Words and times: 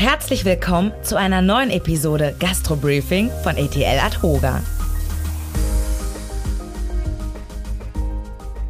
Herzlich 0.00 0.44
willkommen 0.44 0.92
zu 1.02 1.16
einer 1.16 1.42
neuen 1.42 1.70
Episode 1.70 2.32
Gastro 2.38 2.76
Briefing 2.76 3.32
von 3.42 3.56
ATL 3.56 3.98
Adhoga. 3.98 4.62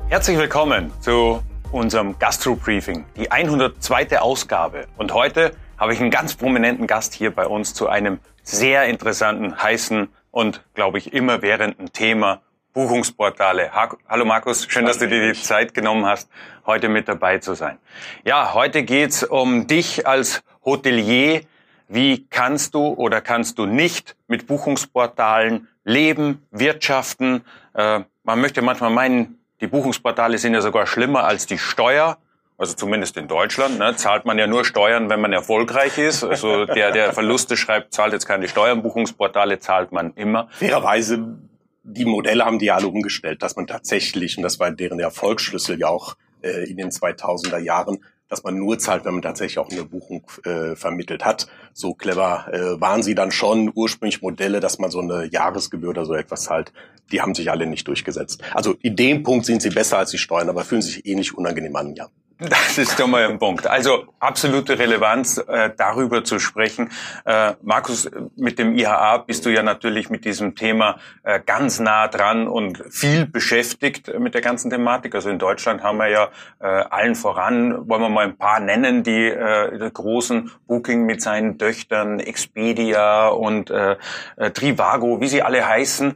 Herzlich 0.09 0.39
willkommen 0.39 0.91
zu 1.01 1.43
unserem 1.71 2.19
Gastro 2.19 2.57
Briefing, 2.57 3.05
die 3.15 3.31
102. 3.31 4.19
Ausgabe. 4.19 4.87
Und 4.97 5.13
heute 5.13 5.53
habe 5.77 5.93
ich 5.93 6.01
einen 6.01 6.11
ganz 6.11 6.35
prominenten 6.35 6.87
Gast 6.87 7.13
hier 7.13 7.31
bei 7.31 7.47
uns 7.47 7.75
zu 7.75 7.91
einem 7.91 8.21
sehr 8.43 8.85
interessanten, 8.85 9.63
heißen 9.63 10.09
und, 10.31 10.65
glaube 10.73 10.97
ich, 10.97 11.13
immerwährenden 11.13 11.93
Thema 11.93 12.41
Buchungsportale. 12.73 13.73
Hallo 14.09 14.25
Markus, 14.25 14.67
schön, 14.67 14.87
dass 14.87 14.97
du 14.97 15.07
dir 15.07 15.35
die 15.35 15.39
Zeit 15.39 15.75
genommen 15.75 16.07
hast, 16.07 16.31
heute 16.65 16.89
mit 16.89 17.07
dabei 17.07 17.37
zu 17.37 17.53
sein. 17.53 17.77
Ja, 18.25 18.55
heute 18.55 18.83
geht's 18.83 19.25
um 19.25 19.67
dich 19.67 20.07
als 20.07 20.43
Hotelier. 20.69 21.43
Wie 21.89 22.27
kannst 22.29 22.75
du 22.75 22.89
oder 22.89 23.23
kannst 23.23 23.59
du 23.59 23.65
nicht 23.65 24.15
mit 24.27 24.47
Buchungsportalen 24.47 25.69
leben, 25.85 26.47
wirtschaften? 26.51 27.43
Äh, 27.73 28.01
man 28.23 28.41
möchte 28.41 28.61
manchmal 28.61 28.91
meinen, 28.91 29.39
die 29.63 29.67
Buchungsportale 29.67 30.37
sind 30.37 30.53
ja 30.53 30.61
sogar 30.61 30.87
schlimmer 30.87 31.25
als 31.25 31.47
die 31.47 31.57
Steuer. 31.57 32.19
Also 32.59 32.75
zumindest 32.75 33.17
in 33.17 33.29
Deutschland 33.29 33.79
ne, 33.79 33.97
zahlt 33.97 34.27
man 34.27 34.37
ja 34.37 34.47
nur 34.47 34.65
Steuern, 34.65 35.09
wenn 35.09 35.21
man 35.21 35.33
erfolgreich 35.33 35.97
ist. 35.97 36.25
Also 36.25 36.67
der, 36.67 36.91
der 36.91 37.13
Verluste 37.15 37.57
schreibt, 37.57 37.95
zahlt 37.95 38.13
jetzt 38.13 38.27
keine 38.27 38.49
Steuern. 38.49 38.83
Buchungsportale 38.83 39.59
zahlt 39.61 39.93
man 39.93 40.13
immer. 40.15 40.49
Fairerweise, 40.51 41.39
die 41.85 42.05
Modelle 42.05 42.45
haben 42.45 42.59
die 42.59 42.71
alle 42.71 42.89
umgestellt, 42.89 43.43
dass 43.43 43.57
man 43.57 43.67
tatsächlich, 43.67 44.37
und 44.37 44.43
das 44.43 44.61
war 44.61 44.71
deren 44.73 45.01
Erfolgsschlüssel 45.01 45.79
ja 45.79 45.89
auch 45.89 46.17
äh, 46.43 46.69
in 46.69 46.77
den 46.77 46.91
2000er 46.91 47.59
Jahren, 47.59 48.05
dass 48.29 48.45
man 48.45 48.57
nur 48.57 48.79
zahlt, 48.79 49.05
wenn 49.05 49.15
man 49.15 49.23
tatsächlich 49.23 49.59
auch 49.59 49.71
eine 49.71 49.85
Buchung 49.85 50.23
äh, 50.45 50.77
vermittelt 50.77 51.25
hat. 51.25 51.49
So 51.73 51.95
clever 51.95 52.47
äh, 52.53 52.81
waren 52.81 53.03
sie 53.03 53.15
dann 53.15 53.31
schon 53.31 53.71
ursprünglich 53.75 54.23
Modelle, 54.23 54.61
dass 54.61 54.79
man 54.79 54.91
so 54.91 55.01
eine 55.01 55.27
Jahresgebühr 55.27 55.91
oder 55.91 56.05
so 56.05 56.15
etwas 56.15 56.45
zahlt. 56.45 56.73
Die 57.13 57.21
haben 57.21 57.35
sich 57.35 57.51
alle 57.51 57.67
nicht 57.67 57.89
durchgesetzt. 57.89 58.43
Also 58.55 58.75
in 58.83 58.97
dem 58.97 59.23
Punkt 59.23 59.47
sind 59.47 59.63
sie 59.63 59.71
besser 59.71 59.99
als 59.99 60.11
die 60.11 60.19
Steuern, 60.19 60.49
aber 60.49 60.65
fühlen 60.65 60.83
sich 60.83 61.07
ähnlich 61.07 61.37
unangenehm 61.37 61.75
an, 61.77 61.95
ja. 61.95 62.09
Das 62.41 62.79
ist 62.79 63.01
doch 63.01 63.09
mal 63.09 63.25
ein 63.25 63.41
Punkt. 63.41 63.67
Also 63.67 64.05
absolute 64.21 64.79
Relevanz, 64.79 65.39
äh, 65.39 65.71
darüber 65.77 66.23
zu 66.23 66.39
sprechen. 66.39 66.91
Äh, 67.25 67.55
Markus, 67.63 68.09
mit 68.37 68.61
dem 68.61 68.79
IHA 68.79 69.19
bist 69.19 69.45
du 69.45 69.51
ja 69.51 69.65
natürlich 69.65 70.09
mit 70.09 70.25
diesem 70.25 70.55
Thema 70.55 71.01
äh, 71.25 71.41
ganz 71.45 71.81
nah 71.81 72.07
dran 72.07 72.47
und 72.47 72.81
viel 72.91 73.27
beschäftigt 73.27 74.17
mit 74.21 74.35
der 74.35 74.41
ganzen 74.41 74.71
Thematik. 74.71 75.17
Also 75.17 75.31
in 75.31 75.41
Deutschland 75.41 75.83
haben 75.83 75.99
wir 75.99 76.11
ja 76.11 76.29
äh, 76.61 76.67
allen 76.67 77.17
voran, 77.17 77.89
wollen 77.89 78.03
wir 78.03 78.09
mal 78.09 78.27
ein 78.27 78.37
paar 78.37 78.61
nennen, 78.61 79.03
die 79.03 79.27
äh, 79.27 79.91
großen 79.93 80.53
Booking 80.69 81.07
mit 81.07 81.21
seinen 81.21 81.59
Töchtern, 81.59 82.21
Expedia 82.21 83.27
und 83.29 83.71
äh, 83.71 83.97
äh, 84.37 84.53
Trivago, 84.53 85.21
wie 85.21 85.27
sie 85.27 85.43
alle 85.43 85.67
heißen 85.67 86.15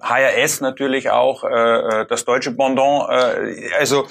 HRS 0.00 0.60
natürlich 0.60 1.10
auch, 1.10 1.44
äh, 1.44 1.48
äh, 1.48 2.06
das 2.06 2.24
deutsche 2.24 2.52
Pendant. 2.52 3.08
Äh, 3.10 3.70
also, 3.78 4.06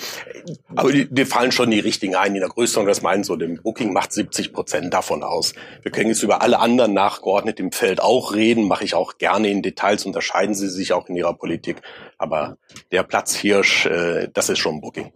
aber 0.75 0.91
die, 0.91 1.07
die 1.09 1.25
fallen 1.25 1.51
schon 1.51 1.71
die 1.71 1.79
richtigen 1.79 2.15
ein 2.15 2.35
in 2.35 2.41
der 2.41 2.49
Größenordnung. 2.49 2.89
Das 2.89 3.01
meinen 3.01 3.23
so, 3.23 3.35
dem 3.35 3.61
Booking 3.61 3.93
macht 3.93 4.11
70 4.11 4.53
Prozent 4.53 4.93
davon 4.93 5.23
aus. 5.23 5.53
Wir 5.83 5.91
können 5.91 6.09
jetzt 6.09 6.23
über 6.23 6.41
alle 6.41 6.59
anderen 6.59 6.93
nachgeordnet 6.93 7.59
im 7.59 7.71
Feld 7.71 8.01
auch 8.01 8.33
reden, 8.33 8.67
mache 8.67 8.83
ich 8.83 8.95
auch 8.95 9.17
gerne 9.17 9.49
in 9.49 9.61
Details. 9.61 10.05
Unterscheiden 10.05 10.55
sie 10.55 10.69
sich 10.69 10.93
auch 10.93 11.07
in 11.07 11.15
ihrer 11.15 11.33
Politik, 11.33 11.81
aber 12.17 12.57
der 12.91 13.03
Platzhirsch, 13.03 13.85
äh, 13.85 14.27
das 14.33 14.49
ist 14.49 14.59
schon 14.59 14.81
Booking. 14.81 15.13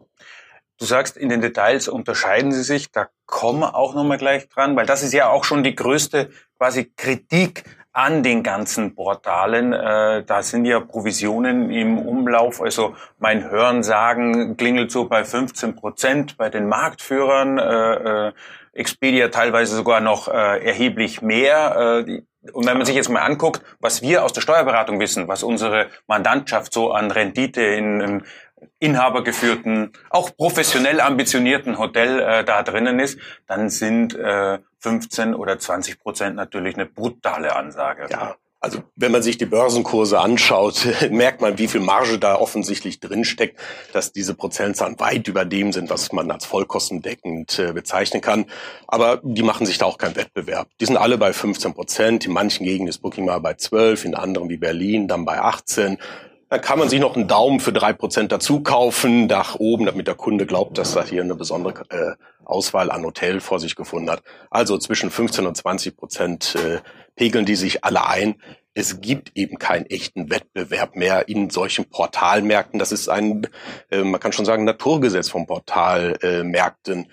Du 0.82 0.86
sagst, 0.88 1.16
in 1.16 1.30
den 1.30 1.42
Details 1.42 1.88
unterscheiden 1.88 2.52
sie 2.52 2.64
sich. 2.64 2.92
Da 2.92 3.10
kommen 3.28 3.60
wir 3.60 3.76
auch 3.76 3.94
nochmal 3.94 4.18
gleich 4.18 4.50
dran, 4.50 4.76
weil 4.76 4.88
das 4.88 5.04
ist 5.04 5.14
ja 5.14 5.30
auch 5.30 5.44
schon 5.44 5.64
die 5.64 5.76
größte 5.76 6.32
quasi 6.58 6.92
Kritik 6.96 7.66
an 7.94 8.24
den 8.24 8.44
ganzen 8.44 8.96
Portalen. 8.96 9.74
Äh, 9.74 10.24
da 10.24 10.42
sind 10.42 10.66
ja 10.66 10.80
Provisionen 10.80 11.70
im 11.70 11.98
Umlauf. 11.98 12.62
Also 12.62 12.96
mein 13.20 13.50
Hörensagen 13.50 14.56
klingelt 14.58 14.92
so 14.92 15.06
bei 15.06 15.24
15 15.24 15.76
Prozent 15.76 16.38
bei 16.38 16.50
den 16.50 16.68
Marktführern. 16.68 17.58
Äh, 17.58 18.28
äh, 18.28 18.34
Expedia 18.74 19.28
teilweise 19.28 19.76
sogar 19.76 20.00
noch 20.00 20.30
äh, 20.30 20.66
erheblich 20.66 21.22
mehr. 21.22 22.04
Äh, 22.08 22.22
und 22.54 22.66
wenn 22.66 22.78
man 22.78 22.86
sich 22.86 22.96
jetzt 22.96 23.10
mal 23.10 23.22
anguckt, 23.22 23.62
was 23.80 24.02
wir 24.02 24.24
aus 24.24 24.34
der 24.34 24.42
Steuerberatung 24.42 25.00
wissen, 25.00 25.28
was 25.28 25.44
unsere 25.44 25.88
Mandantschaft 26.08 26.74
so 26.74 26.92
an 26.92 27.12
Rendite 27.12 27.62
in, 27.62 28.02
in 28.02 28.24
inhabergeführten, 28.80 29.92
auch 30.10 30.36
professionell 30.36 31.02
ambitionierten 31.02 31.78
Hotel 31.78 32.20
äh, 32.20 32.44
da 32.44 32.64
drinnen 32.64 33.00
ist, 33.00 33.20
dann 33.48 33.70
sind 33.70 34.16
äh, 34.16 34.60
15 34.80 35.36
oder 35.36 35.60
20 35.60 36.00
Prozent 36.00 36.36
natürlich 36.36 36.76
eine 36.76 36.86
brutale 36.86 37.56
Ansage. 37.56 38.08
Ja. 38.10 38.36
Also 38.64 38.84
wenn 38.96 39.12
man 39.12 39.24
sich 39.24 39.40
die 39.40 39.48
Börsenkurse 39.48 40.20
anschaut, 40.20 40.88
merkt 41.10 41.42
man, 41.42 41.58
wie 41.58 41.68
viel 41.68 41.82
Marge 41.82 42.20
da 42.20 42.36
offensichtlich 42.36 43.00
drinsteckt, 43.00 43.60
dass 43.92 44.12
diese 44.12 44.36
Prozentzahlen 44.36 45.00
weit 45.00 45.28
über 45.28 45.46
dem 45.46 45.74
sind, 45.74 45.90
was 45.90 46.12
man 46.12 46.30
als 46.30 46.46
vollkostendeckend 46.46 47.58
äh, 47.58 47.74
bezeichnen 47.74 48.22
kann. 48.22 48.46
Aber 48.88 49.20
die 49.24 49.42
machen 49.42 49.66
sich 49.66 49.80
da 49.80 49.88
auch 49.88 49.98
keinen 49.98 50.16
Wettbewerb. 50.16 50.68
Die 50.80 50.86
sind 50.86 50.98
alle 50.98 51.18
bei 51.18 51.34
15 51.34 51.74
Prozent. 51.74 52.26
In 52.28 52.34
manchen 52.34 52.64
Gegenden 52.64 52.90
ist 52.90 53.00
Booking 53.00 53.26
mal 53.26 53.40
bei 53.40 53.56
12, 53.56 54.06
in 54.06 54.14
anderen 54.14 54.50
wie 54.50 54.58
Berlin 54.58 55.08
dann 55.08 55.26
bei 55.26 55.40
18. 55.40 55.98
Dann 56.52 56.60
kann 56.60 56.78
man 56.78 56.90
sich 56.90 57.00
noch 57.00 57.16
einen 57.16 57.30
Daumen 57.30 57.62
für 57.62 57.72
drei 57.72 57.94
Prozent 57.94 58.34
dazu 58.34 58.60
kaufen, 58.60 59.28
nach 59.28 59.56
oben, 59.56 59.86
damit 59.86 60.08
der 60.08 60.16
Kunde 60.16 60.46
glaubt, 60.46 60.78
dass 60.78 60.98
er 60.98 61.06
hier 61.06 61.22
eine 61.22 61.36
besondere 61.36 61.86
äh, 61.90 62.16
Auswahl 62.44 62.92
an 62.92 63.06
Hotel 63.06 63.40
vor 63.40 63.62
sich 63.62 63.78
gefunden 63.78 64.12
hat. 64.12 64.22
Also 64.50 64.78
zwischen 64.78 65.12
15 65.12 65.48
und 65.48 65.56
20 65.56 65.96
Prozent 65.96 66.56
äh, 66.56 66.80
pegeln 67.16 67.46
die 67.46 67.56
sich 67.56 67.86
alle 67.86 68.06
ein. 68.06 68.36
Es 68.74 69.00
gibt 69.00 69.32
eben 69.36 69.60
keinen 69.60 69.86
echten 69.86 70.30
Wettbewerb 70.30 70.98
mehr 70.98 71.30
in 71.30 71.50
solchen 71.50 71.86
Portalmärkten. 71.86 72.80
Das 72.80 72.92
ist 72.92 73.08
ein, 73.08 73.48
äh, 73.90 74.04
man 74.04 74.20
kann 74.20 74.34
schon 74.34 74.44
sagen, 74.44 74.66
Naturgesetz 74.66 75.30
von 75.30 75.48
Portalmärkten. 75.48 77.06
Äh, 77.06 77.08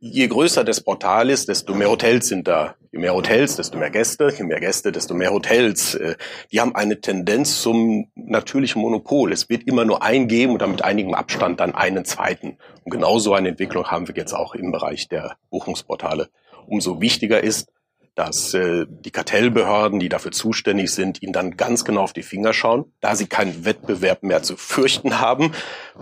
je 0.00 0.28
größer 0.28 0.64
das 0.64 0.80
Portal 0.80 1.28
ist, 1.28 1.50
desto 1.50 1.74
mehr 1.74 1.90
Hotels 1.90 2.28
sind 2.28 2.48
da. 2.48 2.74
Je 2.90 2.98
mehr 2.98 3.14
Hotels, 3.14 3.56
desto 3.56 3.76
mehr 3.78 3.90
Gäste. 3.90 4.32
Je 4.36 4.44
mehr 4.44 4.60
Gäste, 4.60 4.92
desto 4.92 5.14
mehr 5.14 5.30
Hotels. 5.30 5.94
Äh, 5.94 6.16
die 6.50 6.60
haben 6.60 6.74
eine 6.74 7.00
Tendenz 7.00 7.60
zum 7.60 8.10
natürlichen 8.14 8.80
Monopol. 8.80 9.32
Es 9.32 9.48
wird 9.48 9.66
immer 9.66 9.84
nur 9.84 10.02
einen 10.02 10.28
geben 10.28 10.54
und 10.54 10.62
dann 10.62 10.70
mit 10.70 10.82
einigem 10.82 11.14
Abstand 11.14 11.60
dann 11.60 11.74
einen 11.74 12.04
zweiten. 12.04 12.56
Und 12.84 12.90
genau 12.90 13.18
so 13.18 13.34
eine 13.34 13.48
Entwicklung 13.48 13.86
haben 13.86 14.08
wir 14.08 14.14
jetzt 14.14 14.32
auch 14.32 14.54
im 14.54 14.72
Bereich 14.72 15.08
der 15.08 15.36
Buchungsportale. 15.50 16.30
Umso 16.66 17.00
wichtiger 17.00 17.42
ist, 17.42 17.68
dass 18.14 18.52
äh, 18.52 18.84
die 18.88 19.12
Kartellbehörden, 19.12 20.00
die 20.00 20.08
dafür 20.08 20.32
zuständig 20.32 20.90
sind, 20.90 21.22
ihnen 21.22 21.32
dann 21.32 21.56
ganz 21.56 21.84
genau 21.84 22.00
auf 22.00 22.12
die 22.12 22.24
Finger 22.24 22.52
schauen. 22.52 22.92
Da 23.00 23.14
sie 23.14 23.26
keinen 23.26 23.64
Wettbewerb 23.64 24.24
mehr 24.24 24.42
zu 24.42 24.56
fürchten 24.56 25.20
haben, 25.20 25.52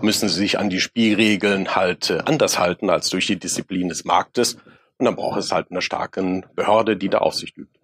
müssen 0.01 0.27
sie 0.27 0.35
sich 0.35 0.57
an 0.57 0.71
die 0.71 0.79
Spielregeln 0.79 1.75
halt 1.75 2.09
äh, 2.09 2.19
anders 2.25 2.57
halten 2.57 2.89
als 2.89 3.09
durch 3.09 3.27
die 3.27 3.37
Disziplin 3.37 3.89
des 3.89 4.03
Marktes. 4.03 4.57
Und 4.97 5.05
dann 5.05 5.15
braucht 5.15 5.39
es 5.39 5.51
halt 5.51 5.67
eine 5.69 5.81
starke 5.81 6.43
Behörde, 6.55 6.97
die 6.97 7.09
da 7.09 7.19
Aufsicht 7.19 7.57
übt. 7.57 7.77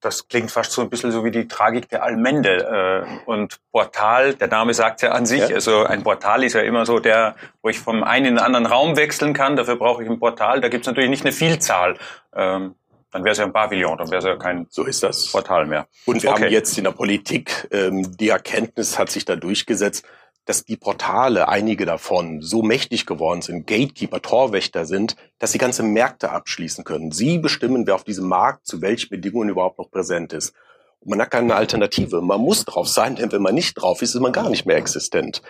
Das 0.00 0.28
klingt 0.28 0.50
fast 0.50 0.72
so 0.72 0.80
ein 0.80 0.88
bisschen 0.88 1.12
so 1.12 1.24
wie 1.24 1.30
die 1.30 1.46
Tragik 1.46 1.90
der 1.90 2.02
Allmende. 2.02 3.06
Äh, 3.06 3.30
und 3.30 3.60
Portal, 3.70 4.34
der 4.34 4.48
Name 4.48 4.72
sagt 4.72 5.02
ja 5.02 5.12
an 5.12 5.26
sich, 5.26 5.40
ja. 5.40 5.54
also 5.54 5.84
ein 5.84 6.02
Portal 6.02 6.42
ist 6.42 6.54
ja 6.54 6.62
immer 6.62 6.86
so 6.86 7.00
der, 7.00 7.36
wo 7.60 7.68
ich 7.68 7.78
vom 7.78 8.02
einen 8.02 8.26
in 8.26 8.34
den 8.36 8.44
anderen 8.44 8.64
Raum 8.66 8.96
wechseln 8.96 9.34
kann. 9.34 9.56
Dafür 9.56 9.76
brauche 9.76 10.02
ich 10.02 10.08
ein 10.08 10.18
Portal. 10.18 10.62
Da 10.62 10.68
gibt 10.68 10.84
es 10.84 10.86
natürlich 10.86 11.10
nicht 11.10 11.24
eine 11.24 11.32
Vielzahl. 11.32 11.98
Ähm, 12.34 12.76
dann 13.10 13.24
wäre 13.24 13.32
es 13.32 13.38
ja 13.38 13.44
ein 13.44 13.52
Pavillon, 13.52 13.98
dann 13.98 14.10
wäre 14.10 14.18
es 14.18 14.24
ja 14.24 14.36
kein 14.36 14.66
so 14.70 14.84
ist 14.84 15.02
das. 15.02 15.32
Portal 15.32 15.66
mehr. 15.66 15.86
Und 16.06 16.22
wir 16.22 16.30
okay. 16.30 16.44
haben 16.44 16.50
jetzt 16.52 16.78
in 16.78 16.84
der 16.84 16.92
Politik 16.92 17.68
ähm, 17.72 18.16
die 18.16 18.28
Erkenntnis 18.28 18.98
hat 18.98 19.10
sich 19.10 19.24
da 19.24 19.36
durchgesetzt, 19.36 20.06
dass 20.44 20.64
die 20.64 20.76
Portale, 20.76 21.48
einige 21.48 21.86
davon, 21.86 22.40
so 22.40 22.62
mächtig 22.62 23.06
geworden 23.06 23.42
sind, 23.42 23.66
Gatekeeper, 23.66 24.22
Torwächter 24.22 24.84
sind, 24.86 25.16
dass 25.38 25.52
sie 25.52 25.58
ganze 25.58 25.82
Märkte 25.82 26.30
abschließen 26.30 26.84
können. 26.84 27.12
Sie 27.12 27.38
bestimmen, 27.38 27.86
wer 27.86 27.94
auf 27.94 28.04
diesem 28.04 28.28
Markt 28.28 28.66
zu 28.66 28.80
welchen 28.82 29.10
Bedingungen 29.10 29.50
überhaupt 29.50 29.78
noch 29.78 29.90
präsent 29.90 30.32
ist. 30.32 30.54
Und 31.00 31.10
man 31.10 31.20
hat 31.20 31.30
keine 31.30 31.54
Alternative. 31.54 32.20
Man 32.20 32.40
muss 32.40 32.64
drauf 32.64 32.88
sein, 32.88 33.16
denn 33.16 33.32
wenn 33.32 33.42
man 33.42 33.54
nicht 33.54 33.74
drauf 33.74 34.02
ist, 34.02 34.14
ist 34.14 34.20
man 34.20 34.32
gar 34.32 34.50
nicht 34.50 34.66
mehr 34.66 34.76
existent. 34.76 35.40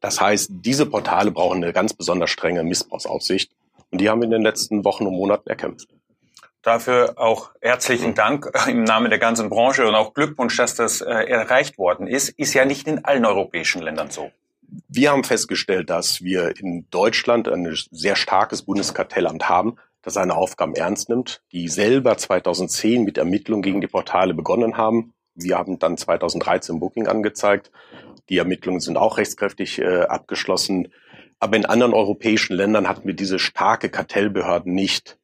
Das 0.00 0.20
heißt, 0.20 0.50
diese 0.50 0.86
Portale 0.86 1.30
brauchen 1.30 1.62
eine 1.62 1.72
ganz 1.72 1.92
besonders 1.94 2.30
strenge 2.30 2.64
Missbrauchsaufsicht. 2.64 3.52
Und 3.90 4.00
die 4.00 4.08
haben 4.08 4.20
wir 4.20 4.24
in 4.24 4.32
den 4.32 4.42
letzten 4.42 4.84
Wochen 4.84 5.06
und 5.06 5.14
Monaten 5.14 5.48
erkämpft. 5.48 5.88
Dafür 6.66 7.14
auch 7.14 7.52
herzlichen 7.60 8.16
Dank 8.16 8.50
im 8.66 8.82
Namen 8.82 9.08
der 9.08 9.20
ganzen 9.20 9.50
Branche 9.50 9.86
und 9.86 9.94
auch 9.94 10.14
Glückwunsch, 10.14 10.56
dass 10.56 10.74
das 10.74 11.00
äh, 11.00 11.12
erreicht 11.12 11.78
worden 11.78 12.08
ist. 12.08 12.28
Ist 12.30 12.54
ja 12.54 12.64
nicht 12.64 12.88
in 12.88 13.04
allen 13.04 13.24
europäischen 13.24 13.82
Ländern 13.82 14.10
so. 14.10 14.32
Wir 14.88 15.12
haben 15.12 15.22
festgestellt, 15.22 15.90
dass 15.90 16.22
wir 16.22 16.56
in 16.58 16.90
Deutschland 16.90 17.46
ein 17.46 17.72
sehr 17.92 18.16
starkes 18.16 18.62
Bundeskartellamt 18.62 19.48
haben, 19.48 19.76
das 20.02 20.14
seine 20.14 20.34
Aufgaben 20.34 20.74
ernst 20.74 21.08
nimmt, 21.08 21.40
die 21.52 21.68
selber 21.68 22.18
2010 22.18 23.04
mit 23.04 23.16
Ermittlungen 23.16 23.62
gegen 23.62 23.80
die 23.80 23.86
Portale 23.86 24.34
begonnen 24.34 24.76
haben. 24.76 25.14
Wir 25.36 25.58
haben 25.58 25.78
dann 25.78 25.96
2013 25.96 26.80
Booking 26.80 27.06
angezeigt. 27.06 27.70
Die 28.28 28.38
Ermittlungen 28.38 28.80
sind 28.80 28.96
auch 28.96 29.18
rechtskräftig 29.18 29.78
äh, 29.78 30.00
abgeschlossen. 30.00 30.88
Aber 31.38 31.56
in 31.56 31.64
anderen 31.64 31.94
europäischen 31.94 32.56
Ländern 32.56 32.88
hatten 32.88 33.06
wir 33.06 33.14
diese 33.14 33.38
starke 33.38 33.88
Kartellbehörden 33.88 34.74
nicht. 34.74 35.16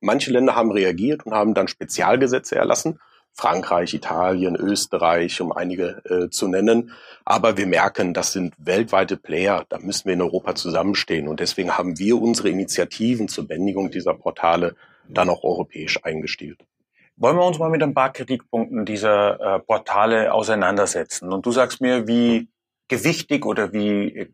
Manche 0.00 0.30
Länder 0.30 0.54
haben 0.54 0.70
reagiert 0.70 1.26
und 1.26 1.32
haben 1.32 1.54
dann 1.54 1.68
Spezialgesetze 1.68 2.56
erlassen. 2.56 2.98
Frankreich, 3.32 3.94
Italien, 3.94 4.56
Österreich, 4.56 5.40
um 5.40 5.52
einige 5.52 6.02
äh, 6.04 6.28
zu 6.28 6.48
nennen. 6.48 6.90
Aber 7.24 7.56
wir 7.56 7.66
merken, 7.66 8.12
das 8.12 8.32
sind 8.32 8.54
weltweite 8.58 9.16
Player, 9.16 9.64
da 9.68 9.78
müssen 9.78 10.06
wir 10.06 10.14
in 10.14 10.22
Europa 10.22 10.56
zusammenstehen. 10.56 11.28
Und 11.28 11.38
deswegen 11.38 11.78
haben 11.78 11.98
wir 11.98 12.20
unsere 12.20 12.48
Initiativen 12.48 13.28
zur 13.28 13.46
Bändigung 13.46 13.90
dieser 13.90 14.14
Portale 14.14 14.74
dann 15.08 15.30
auch 15.30 15.44
europäisch 15.44 16.02
eingestielt. 16.02 16.64
Wollen 17.16 17.36
wir 17.36 17.44
uns 17.44 17.58
mal 17.58 17.70
mit 17.70 17.82
ein 17.82 17.94
paar 17.94 18.12
Kritikpunkten 18.12 18.84
dieser 18.84 19.40
äh, 19.40 19.58
Portale 19.60 20.32
auseinandersetzen? 20.32 21.32
Und 21.32 21.46
du 21.46 21.52
sagst 21.52 21.80
mir, 21.80 22.06
wie 22.06 22.48
gewichtig 22.88 23.44
oder 23.44 23.72
wie 23.72 24.16
äh, 24.16 24.28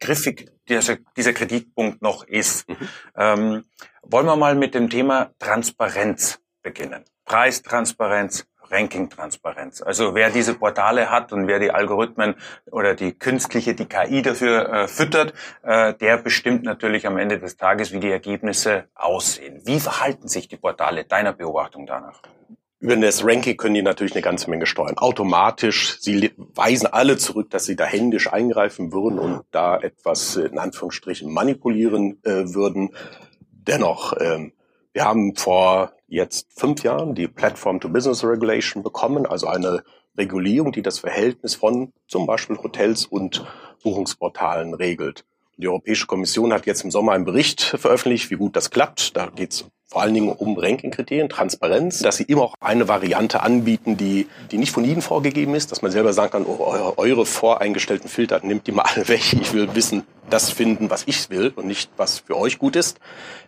griffig 0.00 0.50
dieser, 0.68 0.96
dieser 1.16 1.32
Kritikpunkt 1.32 2.02
noch 2.02 2.24
ist. 2.24 2.68
Mhm. 2.68 2.88
Ähm, 3.16 3.64
wollen 4.02 4.26
wir 4.26 4.36
mal 4.36 4.54
mit 4.54 4.74
dem 4.74 4.90
Thema 4.90 5.30
Transparenz 5.38 6.40
beginnen. 6.62 7.04
Preistransparenz, 7.24 8.46
Ranking-Transparenz. 8.70 9.82
Also 9.82 10.14
wer 10.14 10.30
diese 10.30 10.54
Portale 10.54 11.10
hat 11.10 11.32
und 11.32 11.46
wer 11.46 11.58
die 11.58 11.70
Algorithmen 11.70 12.34
oder 12.70 12.94
die 12.94 13.12
künstliche, 13.12 13.74
die 13.74 13.86
KI 13.86 14.22
dafür 14.22 14.68
äh, 14.68 14.88
füttert, 14.88 15.34
äh, 15.62 15.94
der 15.94 16.18
bestimmt 16.18 16.62
natürlich 16.64 17.06
am 17.06 17.18
Ende 17.18 17.38
des 17.38 17.56
Tages, 17.56 17.92
wie 17.92 18.00
die 18.00 18.10
Ergebnisse 18.10 18.88
aussehen. 18.94 19.60
Wie 19.64 19.80
verhalten 19.80 20.28
sich 20.28 20.48
die 20.48 20.56
Portale 20.56 21.04
deiner 21.04 21.32
Beobachtung 21.32 21.86
danach? 21.86 22.22
Über 22.80 22.96
das 22.96 23.22
Ranking 23.22 23.58
können 23.58 23.74
die 23.74 23.82
natürlich 23.82 24.14
eine 24.14 24.22
ganze 24.22 24.48
Menge 24.48 24.64
steuern. 24.64 24.96
Automatisch. 24.96 25.98
Sie 26.00 26.32
weisen 26.36 26.86
alle 26.86 27.18
zurück, 27.18 27.50
dass 27.50 27.66
sie 27.66 27.76
da 27.76 27.84
händisch 27.84 28.32
eingreifen 28.32 28.90
würden 28.90 29.18
und 29.18 29.42
da 29.50 29.78
etwas 29.78 30.36
in 30.36 30.58
Anführungsstrichen 30.58 31.30
manipulieren 31.30 32.18
äh, 32.24 32.54
würden. 32.54 32.94
Dennoch, 33.52 34.14
ähm, 34.18 34.54
wir 34.94 35.04
haben 35.04 35.36
vor 35.36 35.92
jetzt 36.08 36.48
fünf 36.58 36.82
Jahren 36.82 37.14
die 37.14 37.28
Platform-to-Business 37.28 38.24
Regulation 38.24 38.82
bekommen, 38.82 39.26
also 39.26 39.46
eine 39.46 39.84
Regulierung, 40.16 40.72
die 40.72 40.82
das 40.82 41.00
Verhältnis 41.00 41.54
von 41.54 41.92
zum 42.08 42.26
Beispiel 42.26 42.56
Hotels 42.56 43.04
und 43.04 43.44
Buchungsportalen 43.82 44.72
regelt. 44.72 45.26
Die 45.60 45.68
Europäische 45.68 46.06
Kommission 46.06 46.54
hat 46.54 46.64
jetzt 46.64 46.84
im 46.84 46.90
Sommer 46.90 47.12
einen 47.12 47.26
Bericht 47.26 47.60
veröffentlicht, 47.60 48.30
wie 48.30 48.36
gut 48.36 48.56
das 48.56 48.70
klappt. 48.70 49.14
Da 49.14 49.26
geht 49.26 49.52
es 49.52 49.66
vor 49.86 50.00
allen 50.00 50.14
Dingen 50.14 50.30
um 50.30 50.56
Ranking-Kriterien, 50.56 51.28
Transparenz, 51.28 51.98
dass 51.98 52.16
sie 52.16 52.22
immer 52.22 52.42
auch 52.42 52.54
eine 52.60 52.88
Variante 52.88 53.42
anbieten, 53.42 53.96
die, 53.96 54.26
die 54.50 54.56
nicht 54.56 54.72
von 54.72 54.84
Ihnen 54.84 55.02
vorgegeben 55.02 55.54
ist, 55.54 55.70
dass 55.70 55.82
man 55.82 55.90
selber 55.90 56.14
sagen 56.14 56.30
kann, 56.32 56.46
oh, 56.46 56.94
eure 56.96 57.26
voreingestellten 57.26 58.08
Filter, 58.08 58.40
nimmt 58.42 58.68
die 58.68 58.72
mal 58.72 58.84
alle 58.84 59.06
weg. 59.08 59.34
Ich 59.38 59.52
will 59.52 59.74
wissen, 59.74 60.04
das 60.30 60.50
finden, 60.50 60.88
was 60.88 61.02
ich 61.06 61.28
will 61.28 61.52
und 61.54 61.66
nicht, 61.66 61.90
was 61.98 62.20
für 62.20 62.38
euch 62.38 62.58
gut 62.58 62.76
ist 62.76 62.98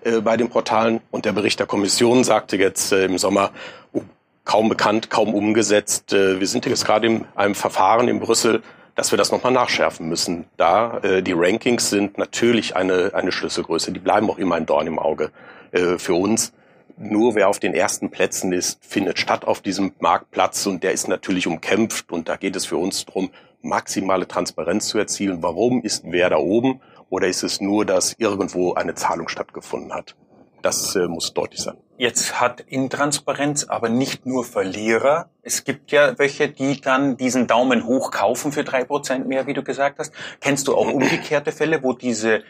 äh, 0.03 0.21
bei 0.21 0.37
den 0.37 0.51
Portalen. 0.51 1.01
Und 1.11 1.25
der 1.25 1.33
Bericht 1.33 1.61
der 1.61 1.67
Kommission 1.67 2.25
sagte 2.25 2.59
jetzt 2.59 2.93
äh, 2.93 3.07
im 3.07 3.17
Sommer, 3.17 3.53
oh, 3.93 4.03
kaum 4.45 4.69
bekannt, 4.69 5.09
kaum 5.09 5.33
umgesetzt. 5.33 6.13
Äh, 6.13 6.41
wir 6.41 6.47
sind 6.47 6.67
jetzt 6.67 6.85
gerade 6.85 7.07
in 7.07 7.25
einem 7.37 7.55
Verfahren 7.55 8.09
in 8.09 8.21
Brüssel, 8.21 8.63
dass 8.95 9.11
wir 9.11 9.17
das 9.17 9.33
nochmal 9.33 9.53
nachschärfen 9.53 10.09
müssen. 10.09 10.45
Da 10.57 10.99
äh, 10.99 11.23
die 11.23 11.33
Rankings 11.33 11.91
sind 11.91 12.19
natürlich 12.19 12.77
eine, 12.77 13.13
eine 13.15 13.33
Schlüsselgröße. 13.33 13.93
Die 13.93 14.01
bleiben 14.01 14.29
auch 14.31 14.39
immer 14.39 14.57
ein 14.57 14.67
Dorn 14.67 14.87
im 14.87 14.99
Auge 14.99 15.31
äh, 15.73 15.99
für 15.99 16.15
uns. 16.15 16.53
Nur 16.99 17.35
wer 17.35 17.49
auf 17.49 17.59
den 17.59 17.75
ersten 17.75 18.11
Plätzen 18.11 18.53
ist, 18.53 18.85
findet 18.85 19.19
statt 19.19 19.45
auf 19.47 19.61
diesem 19.61 19.93
Marktplatz 19.99 20.67
und 20.67 20.83
der 20.83 20.93
ist 20.93 21.09
natürlich 21.09 21.47
umkämpft 21.47 22.13
und 22.13 22.29
da 22.29 22.37
geht 22.37 22.55
es 22.55 22.67
für 22.67 22.77
uns 22.77 23.07
darum, 23.07 23.31
maximale 23.63 24.29
Transparenz 24.29 24.89
zu 24.89 24.99
erzielen. 24.99 25.43
Warum 25.43 25.83
ist 25.83 26.05
wer 26.07 26.29
da 26.29 26.37
oben 26.37 26.81
oder 27.09 27.29
ist 27.29 27.43
es 27.43 27.61
nur, 27.61 27.87
dass 27.87 28.15
irgendwo 28.19 28.75
eine 28.75 28.95
Zahlung 28.95 29.29
stattgefunden 29.29 29.93
hat? 29.93 30.17
Das 30.61 30.95
äh, 30.95 31.09
muss 31.09 31.33
deutlich 31.33 31.61
sein. 31.61 31.77
Jetzt 32.03 32.41
hat 32.41 32.63
Intransparenz 32.63 33.63
aber 33.63 33.89
nicht 33.89 34.27
nur 34.27 34.45
Verlierer. 34.45 35.31
Es 35.43 35.63
gibt 35.63 35.93
ja 35.93 36.19
welche, 36.19 36.49
die 36.49 36.81
dann 36.81 37.17
diesen 37.17 37.47
Daumen 37.47 37.87
hoch 37.87 38.11
kaufen 38.11 38.51
für 38.51 38.65
drei 38.65 38.83
Prozent 38.83 39.29
mehr, 39.29 39.47
wie 39.47 39.55
du 39.55 39.63
gesagt 39.63 40.01
hast. 40.01 40.13
Kennst 40.41 40.67
du 40.67 40.75
auch 40.75 40.89
umgekehrte 40.93 41.53
Fälle, 41.53 41.81
wo 41.85 41.93
diese 41.93 42.43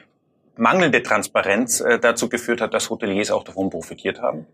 mangelnde 0.57 1.03
Transparenz 1.03 1.83
äh, 1.83 1.99
dazu 1.99 2.31
geführt 2.31 2.63
hat, 2.63 2.73
dass 2.73 2.89
Hoteliers 2.89 3.31
auch 3.31 3.45
davon 3.45 3.69
profitiert 3.69 4.23
haben? 4.23 4.47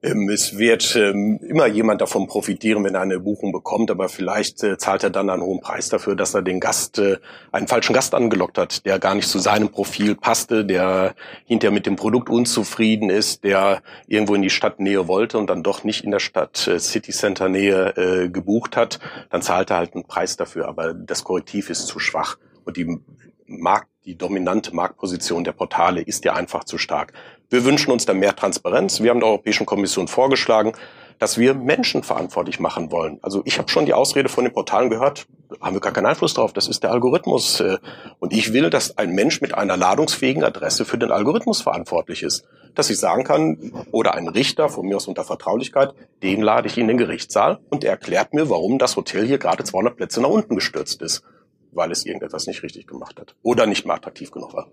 Ähm, 0.00 0.28
es 0.28 0.56
wird 0.56 0.94
ähm, 0.94 1.40
immer 1.42 1.66
jemand 1.66 2.00
davon 2.00 2.28
profitieren, 2.28 2.84
wenn 2.84 2.94
er 2.94 3.00
eine 3.00 3.18
Buchung 3.18 3.50
bekommt, 3.50 3.90
aber 3.90 4.08
vielleicht 4.08 4.62
äh, 4.62 4.78
zahlt 4.78 5.02
er 5.02 5.10
dann 5.10 5.28
einen 5.28 5.42
hohen 5.42 5.60
Preis 5.60 5.88
dafür, 5.88 6.14
dass 6.14 6.34
er 6.34 6.42
den 6.42 6.60
Gast, 6.60 6.98
äh, 6.98 7.18
einen 7.50 7.66
falschen 7.66 7.94
Gast 7.94 8.14
angelockt 8.14 8.58
hat, 8.58 8.86
der 8.86 9.00
gar 9.00 9.16
nicht 9.16 9.28
zu 9.28 9.40
seinem 9.40 9.70
Profil 9.70 10.14
passte, 10.14 10.64
der 10.64 11.14
hinterher 11.46 11.74
mit 11.74 11.86
dem 11.86 11.96
Produkt 11.96 12.30
unzufrieden 12.30 13.10
ist, 13.10 13.42
der 13.42 13.82
irgendwo 14.06 14.36
in 14.36 14.42
die 14.42 14.50
Stadtnähe 14.50 15.08
wollte 15.08 15.36
und 15.36 15.50
dann 15.50 15.64
doch 15.64 15.82
nicht 15.82 16.04
in 16.04 16.12
der 16.12 16.20
Stadt 16.20 16.68
äh, 16.68 16.78
City 16.78 17.10
Center 17.10 17.48
Nähe 17.48 17.96
äh, 17.96 18.28
gebucht 18.28 18.76
hat, 18.76 19.00
dann 19.30 19.42
zahlt 19.42 19.70
er 19.70 19.78
halt 19.78 19.94
einen 19.94 20.04
Preis 20.04 20.36
dafür, 20.36 20.68
aber 20.68 20.94
das 20.94 21.24
Korrektiv 21.24 21.70
ist 21.70 21.88
zu 21.88 21.98
schwach 21.98 22.38
und 22.64 22.76
die 22.76 23.00
Markt, 23.48 23.88
die 24.04 24.16
dominante 24.16 24.74
Marktposition 24.74 25.42
der 25.42 25.52
Portale 25.52 26.02
ist 26.02 26.24
ja 26.24 26.34
einfach 26.34 26.64
zu 26.64 26.78
stark. 26.78 27.12
Wir 27.50 27.64
wünschen 27.64 27.92
uns 27.92 28.04
da 28.04 28.12
mehr 28.12 28.36
Transparenz. 28.36 29.02
Wir 29.02 29.10
haben 29.10 29.20
der 29.20 29.28
Europäischen 29.28 29.64
Kommission 29.64 30.06
vorgeschlagen, 30.06 30.72
dass 31.18 31.38
wir 31.38 31.54
Menschen 31.54 32.02
verantwortlich 32.02 32.60
machen 32.60 32.92
wollen. 32.92 33.18
Also 33.22 33.40
ich 33.46 33.58
habe 33.58 33.70
schon 33.70 33.86
die 33.86 33.94
Ausrede 33.94 34.28
von 34.28 34.44
den 34.44 34.52
Portalen 34.52 34.90
gehört, 34.90 35.26
haben 35.60 35.74
wir 35.74 35.80
gar 35.80 35.92
keinen 35.92 36.06
Einfluss 36.06 36.34
drauf, 36.34 36.52
das 36.52 36.68
ist 36.68 36.82
der 36.82 36.92
Algorithmus. 36.92 37.60
Äh, 37.60 37.78
und 38.18 38.34
ich 38.34 38.52
will, 38.52 38.68
dass 38.68 38.98
ein 38.98 39.14
Mensch 39.14 39.40
mit 39.40 39.54
einer 39.54 39.78
ladungsfähigen 39.78 40.44
Adresse 40.44 40.84
für 40.84 40.98
den 40.98 41.10
Algorithmus 41.10 41.62
verantwortlich 41.62 42.22
ist. 42.22 42.44
Dass 42.74 42.90
ich 42.90 42.98
sagen 42.98 43.24
kann, 43.24 43.72
oder 43.92 44.14
ein 44.14 44.28
Richter, 44.28 44.68
von 44.68 44.86
mir 44.86 44.96
aus 44.96 45.08
unter 45.08 45.24
Vertraulichkeit, 45.24 45.94
den 46.22 46.42
lade 46.42 46.68
ich 46.68 46.76
in 46.76 46.86
den 46.86 46.98
Gerichtssaal 46.98 47.60
und 47.70 47.82
er 47.82 47.92
erklärt 47.92 48.34
mir, 48.34 48.50
warum 48.50 48.78
das 48.78 48.94
Hotel 48.94 49.26
hier 49.26 49.38
gerade 49.38 49.64
200 49.64 49.96
Plätze 49.96 50.20
nach 50.20 50.28
unten 50.28 50.54
gestürzt 50.54 51.00
ist 51.00 51.24
weil 51.70 51.92
es 51.92 52.04
irgendetwas 52.04 52.46
nicht 52.46 52.62
richtig 52.62 52.86
gemacht 52.86 53.20
hat 53.20 53.34
oder 53.42 53.66
nicht 53.66 53.86
mehr 53.86 53.94
attraktiv 53.94 54.30
genug 54.30 54.54
war. 54.54 54.68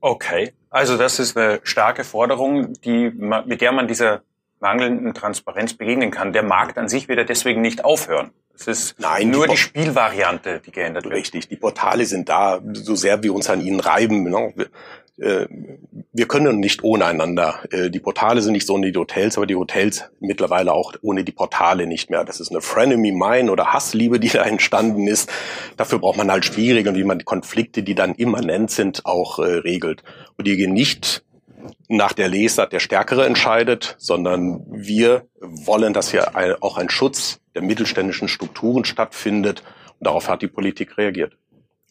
Okay, 0.00 0.52
also 0.70 0.96
das 0.96 1.18
ist 1.18 1.36
eine 1.36 1.60
starke 1.64 2.04
Forderung, 2.04 2.72
die, 2.84 3.10
mit 3.10 3.60
der 3.60 3.72
man 3.72 3.88
dieser 3.88 4.22
mangelnden 4.60 5.14
Transparenz 5.14 5.74
begegnen 5.74 6.10
kann. 6.10 6.32
Der 6.32 6.42
Markt 6.42 6.78
an 6.78 6.88
sich 6.88 7.08
wird 7.08 7.18
ja 7.18 7.24
deswegen 7.24 7.60
nicht 7.60 7.84
aufhören. 7.84 8.32
Es 8.54 8.66
ist 8.66 8.98
Nein, 8.98 9.30
nur 9.30 9.46
die, 9.46 9.52
die, 9.52 9.56
Spielvariante, 9.56 10.60
die 10.64 10.72
geändert 10.72 11.04
wird. 11.04 11.14
Richtig, 11.14 11.48
die 11.48 11.56
Portale 11.56 12.06
sind 12.06 12.28
da, 12.28 12.60
so 12.72 12.96
sehr 12.96 13.22
wir 13.22 13.32
uns 13.32 13.48
an 13.48 13.60
ihnen 13.60 13.78
reiben. 13.78 14.24
Ne? 14.24 14.52
Äh, 15.18 15.46
wir 16.12 16.26
können 16.26 16.60
nicht 16.60 16.84
ohne 16.84 17.06
einander. 17.06 17.60
Äh, 17.70 17.90
die 17.90 18.00
Portale 18.00 18.42
sind 18.42 18.52
nicht 18.52 18.66
so 18.66 18.80
wie 18.80 18.92
die 18.92 18.98
Hotels, 18.98 19.36
aber 19.36 19.46
die 19.46 19.56
Hotels 19.56 20.04
mittlerweile 20.20 20.72
auch 20.72 20.94
ohne 21.02 21.24
die 21.24 21.32
Portale 21.32 21.86
nicht 21.86 22.10
mehr. 22.10 22.24
Das 22.24 22.40
ist 22.40 22.50
eine 22.50 22.60
Frenemy 22.60 23.12
Mine 23.12 23.50
oder 23.50 23.72
Hassliebe, 23.72 24.20
die 24.20 24.28
da 24.28 24.42
entstanden 24.44 25.06
ist. 25.06 25.30
Dafür 25.76 25.98
braucht 25.98 26.16
man 26.16 26.30
halt 26.30 26.44
Spielregeln, 26.44 26.96
wie 26.96 27.04
man 27.04 27.24
Konflikte, 27.24 27.82
die 27.82 27.94
dann 27.94 28.14
immanent 28.14 28.70
sind, 28.70 29.06
auch 29.06 29.38
äh, 29.38 29.42
regelt. 29.42 30.02
Und 30.36 30.46
die 30.46 30.56
gehen 30.56 30.72
nicht 30.72 31.24
nach 31.88 32.12
der 32.12 32.28
Lesart 32.28 32.72
der 32.72 32.80
Stärkere 32.80 33.26
entscheidet, 33.26 33.96
sondern 33.98 34.64
wir 34.70 35.26
wollen, 35.40 35.92
dass 35.92 36.10
hier 36.10 36.32
auch 36.62 36.78
ein 36.78 36.88
Schutz 36.88 37.40
der 37.54 37.62
mittelständischen 37.62 38.28
Strukturen 38.28 38.84
stattfindet. 38.84 39.62
Und 39.98 40.06
darauf 40.06 40.28
hat 40.28 40.42
die 40.42 40.48
Politik 40.48 40.96
reagiert. 40.96 41.36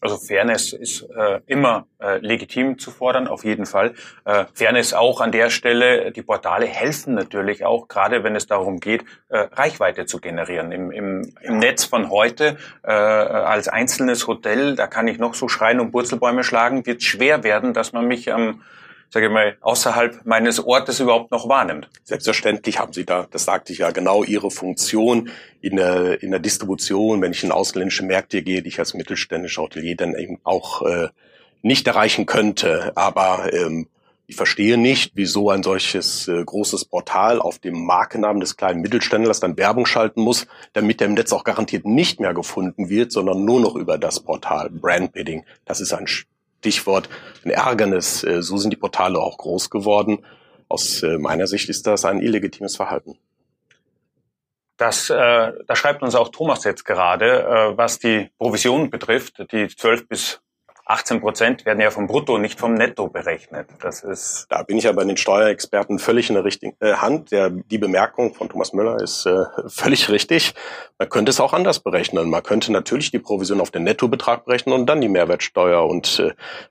Also 0.00 0.16
Fairness 0.16 0.72
ist 0.72 1.02
äh, 1.02 1.40
immer 1.46 1.86
äh, 2.00 2.18
legitim 2.18 2.78
zu 2.78 2.92
fordern, 2.92 3.26
auf 3.26 3.44
jeden 3.44 3.66
Fall. 3.66 3.94
Äh, 4.24 4.44
Fairness 4.54 4.94
auch 4.94 5.20
an 5.20 5.32
der 5.32 5.50
Stelle, 5.50 6.12
die 6.12 6.22
Portale 6.22 6.66
helfen 6.66 7.14
natürlich 7.14 7.64
auch, 7.64 7.88
gerade 7.88 8.22
wenn 8.22 8.36
es 8.36 8.46
darum 8.46 8.78
geht, 8.78 9.04
äh, 9.28 9.38
Reichweite 9.52 10.06
zu 10.06 10.20
generieren. 10.20 10.70
Im, 10.70 10.92
im, 10.92 11.34
im 11.40 11.58
Netz 11.58 11.84
von 11.84 12.10
heute 12.10 12.58
äh, 12.84 12.90
als 12.92 13.66
einzelnes 13.66 14.28
Hotel, 14.28 14.76
da 14.76 14.86
kann 14.86 15.08
ich 15.08 15.18
noch 15.18 15.34
so 15.34 15.48
schreien 15.48 15.80
und 15.80 15.90
Burzelbäume 15.90 16.44
schlagen, 16.44 16.86
wird 16.86 17.02
schwer 17.02 17.42
werden, 17.42 17.74
dass 17.74 17.92
man 17.92 18.06
mich 18.06 18.32
am 18.32 18.42
ähm, 18.42 18.60
sage 19.10 19.26
ich 19.26 19.32
mal, 19.32 19.56
außerhalb 19.60 20.24
meines 20.24 20.64
Ortes 20.64 21.00
überhaupt 21.00 21.30
noch 21.30 21.48
wahrnimmt. 21.48 21.88
Selbstverständlich 22.04 22.78
haben 22.78 22.92
Sie 22.92 23.04
da, 23.04 23.26
das 23.30 23.44
sagte 23.44 23.72
ich 23.72 23.80
ja, 23.80 23.90
genau 23.90 24.22
Ihre 24.22 24.50
Funktion 24.50 25.30
in 25.60 25.76
der, 25.76 26.22
in 26.22 26.30
der 26.30 26.40
Distribution, 26.40 27.22
wenn 27.22 27.32
ich 27.32 27.42
in 27.42 27.52
ausländische 27.52 28.04
Märkte 28.04 28.42
gehe, 28.42 28.62
die 28.62 28.68
ich 28.68 28.78
als 28.78 28.94
mittelständischer 28.94 29.62
Hotelier 29.62 29.96
dann 29.96 30.14
eben 30.14 30.38
auch 30.44 30.82
äh, 30.82 31.08
nicht 31.62 31.86
erreichen 31.86 32.26
könnte. 32.26 32.92
Aber 32.96 33.52
ähm, 33.52 33.88
ich 34.26 34.36
verstehe 34.36 34.76
nicht, 34.76 35.12
wieso 35.14 35.48
ein 35.48 35.62
solches 35.62 36.28
äh, 36.28 36.44
großes 36.44 36.84
Portal 36.84 37.40
auf 37.40 37.58
dem 37.58 37.86
Markennamen 37.86 38.40
des 38.40 38.58
kleinen 38.58 38.82
Mittelständlers 38.82 39.40
dann 39.40 39.56
Werbung 39.56 39.86
schalten 39.86 40.20
muss, 40.20 40.46
damit 40.74 41.00
der 41.00 41.06
im 41.06 41.14
Netz 41.14 41.32
auch 41.32 41.44
garantiert 41.44 41.86
nicht 41.86 42.20
mehr 42.20 42.34
gefunden 42.34 42.90
wird, 42.90 43.10
sondern 43.10 43.46
nur 43.46 43.58
noch 43.58 43.74
über 43.74 43.96
das 43.96 44.20
Portal 44.20 44.68
Brandbidding. 44.68 45.44
Das 45.64 45.80
ist 45.80 45.94
ein 45.94 46.06
Stichwort 46.58 47.08
ein 47.44 47.50
Ärgernis. 47.50 48.24
Äh, 48.24 48.42
so 48.42 48.56
sind 48.56 48.70
die 48.70 48.76
Portale 48.76 49.18
auch 49.18 49.38
groß 49.38 49.70
geworden. 49.70 50.24
Aus 50.68 51.02
äh, 51.02 51.18
meiner 51.18 51.46
Sicht 51.46 51.68
ist 51.68 51.86
das 51.86 52.04
ein 52.04 52.20
illegitimes 52.20 52.76
Verhalten. 52.76 53.18
Das, 54.76 55.10
äh, 55.10 55.52
das 55.66 55.78
schreibt 55.78 56.02
uns 56.02 56.14
auch 56.14 56.28
Thomas 56.28 56.64
jetzt 56.64 56.84
gerade, 56.84 57.42
äh, 57.42 57.76
was 57.76 57.98
die 57.98 58.30
Provision 58.38 58.90
betrifft, 58.90 59.44
die 59.50 59.66
12 59.66 60.08
bis 60.08 60.40
18 60.88 61.20
Prozent 61.20 61.66
werden 61.66 61.80
ja 61.80 61.90
vom 61.90 62.06
Brutto, 62.06 62.38
nicht 62.38 62.58
vom 62.58 62.72
Netto 62.72 63.08
berechnet. 63.08 63.68
Das 63.82 64.02
ist 64.02 64.46
da 64.48 64.62
bin 64.62 64.78
ich 64.78 64.84
ja 64.84 64.92
bei 64.92 65.04
den 65.04 65.18
Steuerexperten 65.18 65.98
völlig 65.98 66.30
in 66.30 66.34
der 66.34 66.44
richtigen 66.44 66.74
äh, 66.80 66.94
Hand. 66.94 67.30
Der, 67.30 67.50
die 67.50 67.76
Bemerkung 67.76 68.32
von 68.32 68.48
Thomas 68.48 68.72
Müller 68.72 68.96
ist 68.96 69.26
äh, 69.26 69.44
völlig 69.66 70.08
richtig. 70.08 70.54
Man 70.98 71.10
könnte 71.10 71.28
es 71.28 71.40
auch 71.40 71.52
anders 71.52 71.80
berechnen. 71.80 72.30
Man 72.30 72.42
könnte 72.42 72.72
natürlich 72.72 73.10
die 73.10 73.18
Provision 73.18 73.60
auf 73.60 73.70
den 73.70 73.84
Nettobetrag 73.84 74.46
berechnen 74.46 74.74
und 74.74 74.86
dann 74.86 75.02
die 75.02 75.10
Mehrwertsteuer 75.10 75.86
und 75.86 76.24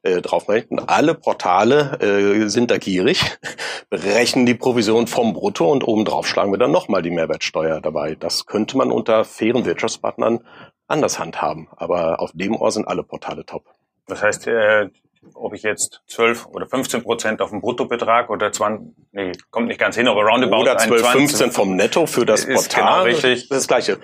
äh, 0.03 0.15
äh 0.17 0.21
drauf 0.21 0.47
berechnen. 0.47 0.83
Alle 0.88 1.13
Portale 1.13 2.00
äh, 2.01 2.50
sind 2.50 2.71
da 2.71 2.79
gierig, 2.79 3.38
berechnen 3.91 4.47
die 4.47 4.55
Provision 4.55 5.05
vom 5.05 5.33
Brutto 5.33 5.71
und 5.71 5.88
obendrauf 5.88 6.27
schlagen 6.27 6.51
wir 6.51 6.57
dann 6.57 6.71
nochmal 6.71 7.03
die 7.03 7.12
Mehrwertsteuer 7.12 7.81
dabei. 7.81 8.15
Das 8.15 8.47
könnte 8.47 8.77
man 8.77 8.91
unter 8.91 9.25
fairen 9.25 9.65
Wirtschaftspartnern 9.65 10.39
anders 10.88 11.19
handhaben. 11.19 11.67
Aber 11.75 12.19
auf 12.19 12.31
dem 12.33 12.55
Ohr 12.55 12.71
sind 12.71 12.88
alle 12.88 13.03
Portale 13.03 13.45
top. 13.45 13.76
Das 14.08 14.24
heißt, 14.24 14.48
äh, 14.48 14.90
ob 15.34 15.54
ich 15.54 15.64
jetzt 15.64 16.02
12 16.08 16.48
oder 16.48 16.68
15 16.68 17.04
Prozent 17.04 17.42
auf 17.42 17.50
den 17.50 17.62
Bruttobetrag 17.62 18.30
oder 18.30 18.52
20, 18.52 18.96
nee, 19.12 19.32
kommt 19.52 19.68
nicht 19.68 19.80
ganz 19.80 19.96
hin, 19.96 20.08
aber 20.08 20.24
roundabout 20.24 20.62
Oder 20.62 20.78
12, 20.78 21.06
15 21.06 21.52
vom 21.52 21.76
Netto 21.76 22.06
für 22.06 22.26
das 22.26 22.46
ist 22.46 22.70
Portal. 22.70 22.84
Genau 22.84 23.04
richtig. 23.04 23.34
Das 23.34 23.42
ist 23.42 23.52
das 23.52 23.68
Gleiche. 23.68 24.00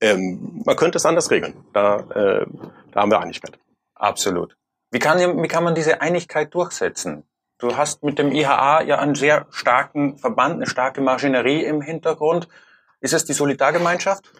Ähm, 0.00 0.62
man 0.64 0.76
könnte 0.76 0.98
es 0.98 1.06
anders 1.06 1.30
regeln. 1.30 1.64
Da, 1.72 1.98
äh, 2.14 2.46
da 2.92 3.00
haben 3.00 3.10
wir 3.10 3.20
Einigkeit. 3.20 3.58
Absolut. 3.94 4.56
Wie 4.90 4.98
kann, 4.98 5.42
wie 5.42 5.48
kann 5.48 5.64
man 5.64 5.74
diese 5.74 6.00
Einigkeit 6.00 6.54
durchsetzen? 6.54 7.24
Du 7.58 7.76
hast 7.76 8.02
mit 8.02 8.18
dem 8.18 8.32
IHA 8.32 8.82
ja 8.82 8.98
einen 8.98 9.14
sehr 9.14 9.46
starken 9.50 10.18
Verband, 10.18 10.54
eine 10.54 10.66
starke 10.66 11.00
Maschinerie 11.00 11.64
im 11.64 11.80
Hintergrund. 11.80 12.48
Ist 13.00 13.14
es 13.14 13.24
die 13.24 13.32
Solidargemeinschaft? 13.32 14.30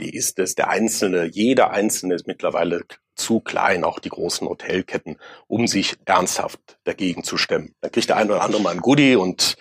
Die 0.00 0.14
ist 0.14 0.38
es. 0.38 0.54
Der 0.54 0.68
Einzelne, 0.68 1.24
jeder 1.24 1.70
Einzelne 1.70 2.14
ist 2.14 2.26
mittlerweile 2.26 2.84
zu 3.14 3.40
klein, 3.40 3.84
auch 3.84 3.98
die 3.98 4.08
großen 4.08 4.48
Hotelketten, 4.48 5.16
um 5.46 5.66
sich 5.66 5.96
ernsthaft 6.04 6.60
dagegen 6.84 7.24
zu 7.24 7.36
stemmen. 7.36 7.74
Da 7.80 7.88
kriegt 7.88 8.08
der 8.08 8.16
eine 8.16 8.32
oder 8.32 8.42
andere 8.42 8.62
mal 8.62 8.70
ein 8.70 8.80
Goodie 8.80 9.16
und 9.16 9.56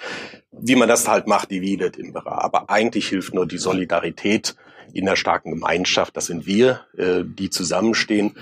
wie 0.51 0.75
man 0.75 0.88
das 0.88 1.07
halt 1.07 1.27
macht, 1.27 1.51
dividet 1.51 1.98
Imperer. 1.98 2.43
Aber 2.43 2.69
eigentlich 2.69 3.07
hilft 3.07 3.33
nur 3.33 3.48
die 3.48 3.57
Solidarität 3.57 4.55
in 4.93 5.05
der 5.05 5.15
starken 5.15 5.51
Gemeinschaft. 5.51 6.15
Das 6.15 6.27
sind 6.27 6.45
wir, 6.45 6.81
äh, 6.98 7.24
die 7.25 7.50
zusammenstehen. 7.50 8.38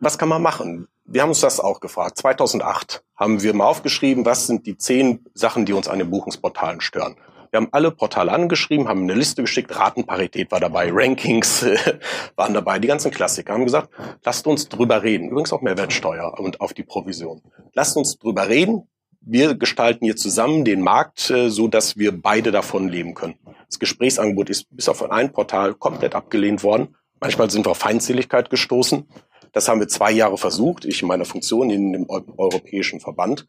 Was 0.00 0.18
kann 0.18 0.28
man 0.28 0.42
machen? 0.42 0.86
Wir 1.04 1.22
haben 1.22 1.30
uns 1.30 1.40
das 1.40 1.58
auch 1.58 1.80
gefragt. 1.80 2.18
2008 2.18 3.02
haben 3.16 3.42
wir 3.42 3.54
mal 3.54 3.66
aufgeschrieben, 3.66 4.24
was 4.24 4.46
sind 4.46 4.66
die 4.66 4.76
zehn 4.76 5.24
Sachen, 5.34 5.64
die 5.64 5.72
uns 5.72 5.88
an 5.88 5.98
den 5.98 6.10
Buchungsportalen 6.10 6.80
stören. 6.80 7.16
Wir 7.50 7.58
haben 7.58 7.68
alle 7.72 7.90
Portale 7.90 8.32
angeschrieben, 8.32 8.88
haben 8.88 9.02
eine 9.02 9.14
Liste 9.14 9.42
geschickt, 9.42 9.74
Ratenparität 9.76 10.50
war 10.50 10.60
dabei, 10.60 10.90
Rankings 10.92 11.64
waren 12.36 12.54
dabei, 12.54 12.78
die 12.78 12.88
ganzen 12.88 13.10
Klassiker. 13.10 13.54
Haben 13.54 13.64
gesagt, 13.64 13.90
lasst 14.24 14.46
uns 14.46 14.68
drüber 14.68 15.02
reden. 15.02 15.30
Übrigens 15.30 15.52
auch 15.52 15.62
Mehrwertsteuer 15.62 16.38
und 16.38 16.60
auf 16.60 16.74
die 16.74 16.82
Provision. 16.82 17.42
Lasst 17.74 17.96
uns 17.96 18.18
drüber 18.18 18.48
reden. 18.48 18.88
Wir 19.20 19.54
gestalten 19.54 20.04
hier 20.04 20.16
zusammen 20.16 20.64
den 20.64 20.80
Markt, 20.80 21.30
äh, 21.30 21.50
so 21.50 21.68
dass 21.68 21.96
wir 21.96 22.20
beide 22.20 22.50
davon 22.52 22.88
leben 22.88 23.14
können. 23.14 23.34
Das 23.66 23.78
Gesprächsangebot 23.78 24.48
ist 24.48 24.66
bis 24.70 24.88
auf 24.88 25.10
ein 25.10 25.32
Portal 25.32 25.74
komplett 25.74 26.14
abgelehnt 26.14 26.62
worden. 26.62 26.96
Manchmal 27.20 27.50
sind 27.50 27.66
wir 27.66 27.72
auf 27.72 27.78
Feindseligkeit 27.78 28.48
gestoßen. 28.48 29.08
Das 29.52 29.68
haben 29.68 29.80
wir 29.80 29.88
zwei 29.88 30.12
Jahre 30.12 30.38
versucht, 30.38 30.84
ich 30.84 31.02
in 31.02 31.08
meiner 31.08 31.24
Funktion 31.24 31.70
in 31.70 31.92
dem 31.92 32.06
Europäischen 32.08 33.00
Verband. 33.00 33.46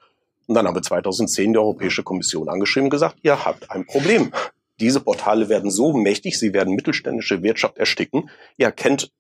Und 0.50 0.56
dann 0.56 0.66
haben 0.66 0.76
wir 0.76 0.82
2010 0.82 1.54
die 1.54 1.60
Europäische 1.60 2.02
Kommission 2.02 2.50
angeschrieben 2.50 2.88
und 2.88 2.90
gesagt, 2.90 3.18
ihr 3.22 3.46
habt 3.46 3.70
ein 3.70 3.86
Problem. 3.86 4.32
Diese 4.80 5.00
Portale 5.00 5.48
werden 5.48 5.70
so 5.70 5.94
mächtig, 5.94 6.40
sie 6.40 6.54
werden 6.54 6.74
mittelständische 6.74 7.44
Wirtschaft 7.44 7.78
ersticken. 7.78 8.32
Ihr 8.58 8.72
kennt 8.72 9.12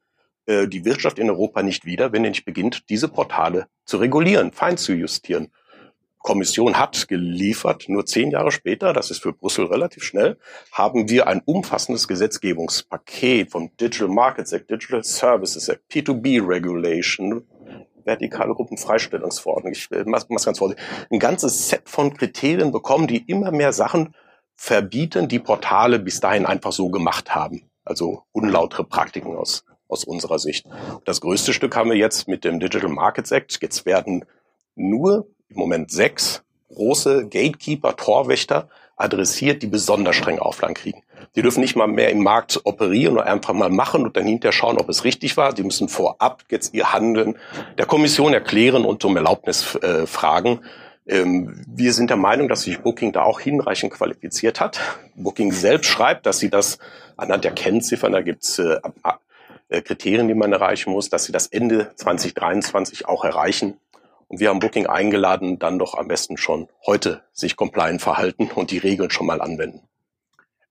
äh, 0.47 0.67
die 0.67 0.85
Wirtschaft 0.85 1.19
in 1.19 1.29
Europa 1.29 1.61
nicht 1.61 1.85
wieder, 1.85 2.11
wenn 2.11 2.23
ihr 2.23 2.31
nicht 2.31 2.45
beginnt, 2.45 2.89
diese 2.89 3.09
Portale 3.09 3.67
zu 3.85 3.97
regulieren, 3.97 4.53
fein 4.53 4.75
zu 4.75 4.91
justieren. 4.93 5.51
Kommission 6.17 6.79
hat 6.79 7.07
geliefert, 7.07 7.85
nur 7.89 8.07
zehn 8.07 8.31
Jahre 8.31 8.51
später, 8.51 8.91
das 8.91 9.11
ist 9.11 9.21
für 9.21 9.31
Brüssel 9.31 9.65
relativ 9.65 10.03
schnell, 10.03 10.35
haben 10.71 11.09
wir 11.09 11.27
ein 11.27 11.43
umfassendes 11.45 12.07
Gesetzgebungspaket 12.07 13.51
vom 13.51 13.69
Digital 13.77 14.07
Markets 14.07 14.51
Act, 14.51 14.71
Digital 14.71 15.03
Services 15.03 15.69
Act, 15.69 15.83
P2B 15.91 16.45
Regulation, 16.45 17.45
vertikale 18.05 18.53
Gruppenfreistellungsverordnung. 18.53 19.73
Ich 19.73 19.89
äh, 19.91 20.03
mach's 20.05 20.27
ganz 20.27 20.57
vorsichtig. 20.57 20.85
Ein 21.11 21.19
ganzes 21.19 21.69
Set 21.69 21.83
von 21.85 22.15
Kriterien 22.15 22.71
bekommen, 22.71 23.07
die 23.07 23.17
immer 23.29 23.51
mehr 23.51 23.73
Sachen 23.73 24.15
verbieten, 24.55 25.27
die 25.27 25.39
Portale 25.39 25.99
bis 25.99 26.19
dahin 26.19 26.45
einfach 26.45 26.71
so 26.71 26.89
gemacht 26.89 27.33
haben. 27.33 27.69
Also 27.85 28.23
unlautere 28.31 28.83
Praktiken 28.83 29.35
aus, 29.35 29.63
aus 29.87 30.03
unserer 30.03 30.37
Sicht. 30.37 30.67
Das 31.05 31.21
größte 31.21 31.53
Stück 31.53 31.75
haben 31.75 31.89
wir 31.89 31.97
jetzt 31.97 32.27
mit 32.27 32.43
dem 32.43 32.59
Digital 32.59 32.89
Markets 32.89 33.31
Act. 33.31 33.59
Jetzt 33.61 33.85
werden 33.85 34.25
nur 34.75 35.27
im 35.47 35.57
Moment 35.57 35.91
sechs 35.91 36.43
große 36.69 37.29
Gatekeeper, 37.29 37.95
Torwächter 37.95 38.69
adressiert, 38.95 39.63
die 39.63 39.67
besonders 39.67 40.15
streng 40.15 40.39
Auflagen 40.39 40.75
kriegen. 40.75 41.03
Die 41.35 41.41
dürfen 41.41 41.61
nicht 41.61 41.75
mal 41.75 41.87
mehr 41.87 42.09
im 42.09 42.23
Markt 42.23 42.61
operieren 42.63 43.13
oder 43.13 43.25
einfach 43.25 43.53
mal 43.53 43.69
machen 43.69 44.03
und 44.03 44.17
dann 44.17 44.25
hinterher 44.25 44.51
schauen, 44.51 44.77
ob 44.77 44.89
es 44.89 45.03
richtig 45.03 45.37
war. 45.37 45.53
Die 45.53 45.63
müssen 45.63 45.89
vorab 45.89 46.43
jetzt 46.49 46.73
ihr 46.73 46.93
Handeln 46.93 47.37
der 47.77 47.85
Kommission 47.85 48.33
erklären 48.33 48.85
und 48.85 49.03
um 49.05 49.15
Erlaubnis 49.15 49.75
äh, 49.75 50.05
fragen. 50.05 50.61
Ähm, 51.07 51.63
wir 51.67 51.93
sind 51.93 52.09
der 52.09 52.17
Meinung, 52.17 52.47
dass 52.47 52.61
sich 52.61 52.79
Booking 52.79 53.11
da 53.11 53.23
auch 53.23 53.39
hinreichend 53.39 53.93
qualifiziert 53.93 54.59
hat. 54.59 54.79
Booking 55.15 55.51
selbst 55.51 55.89
schreibt, 55.89 56.25
dass 56.25 56.39
sie 56.39 56.49
das 56.49 56.77
anhand 57.17 57.43
der 57.43 57.51
Kennziffern, 57.51 58.11
da 58.11 58.21
gibt's 58.21 58.59
äh, 58.59 58.77
äh, 59.69 59.81
Kriterien, 59.81 60.27
die 60.27 60.33
man 60.33 60.53
erreichen 60.53 60.91
muss, 60.91 61.09
dass 61.09 61.25
sie 61.25 61.31
das 61.31 61.47
Ende 61.47 61.91
2023 61.95 63.07
auch 63.07 63.23
erreichen. 63.23 63.79
Und 64.27 64.39
wir 64.39 64.49
haben 64.49 64.59
Booking 64.59 64.85
eingeladen, 64.85 65.57
dann 65.57 65.79
doch 65.79 65.95
am 65.95 66.07
besten 66.07 66.37
schon 66.37 66.67
heute 66.85 67.23
sich 67.33 67.55
compliant 67.55 68.01
verhalten 68.01 68.49
und 68.53 68.69
die 68.69 68.77
Regeln 68.77 69.09
schon 69.09 69.25
mal 69.25 69.41
anwenden. 69.41 69.81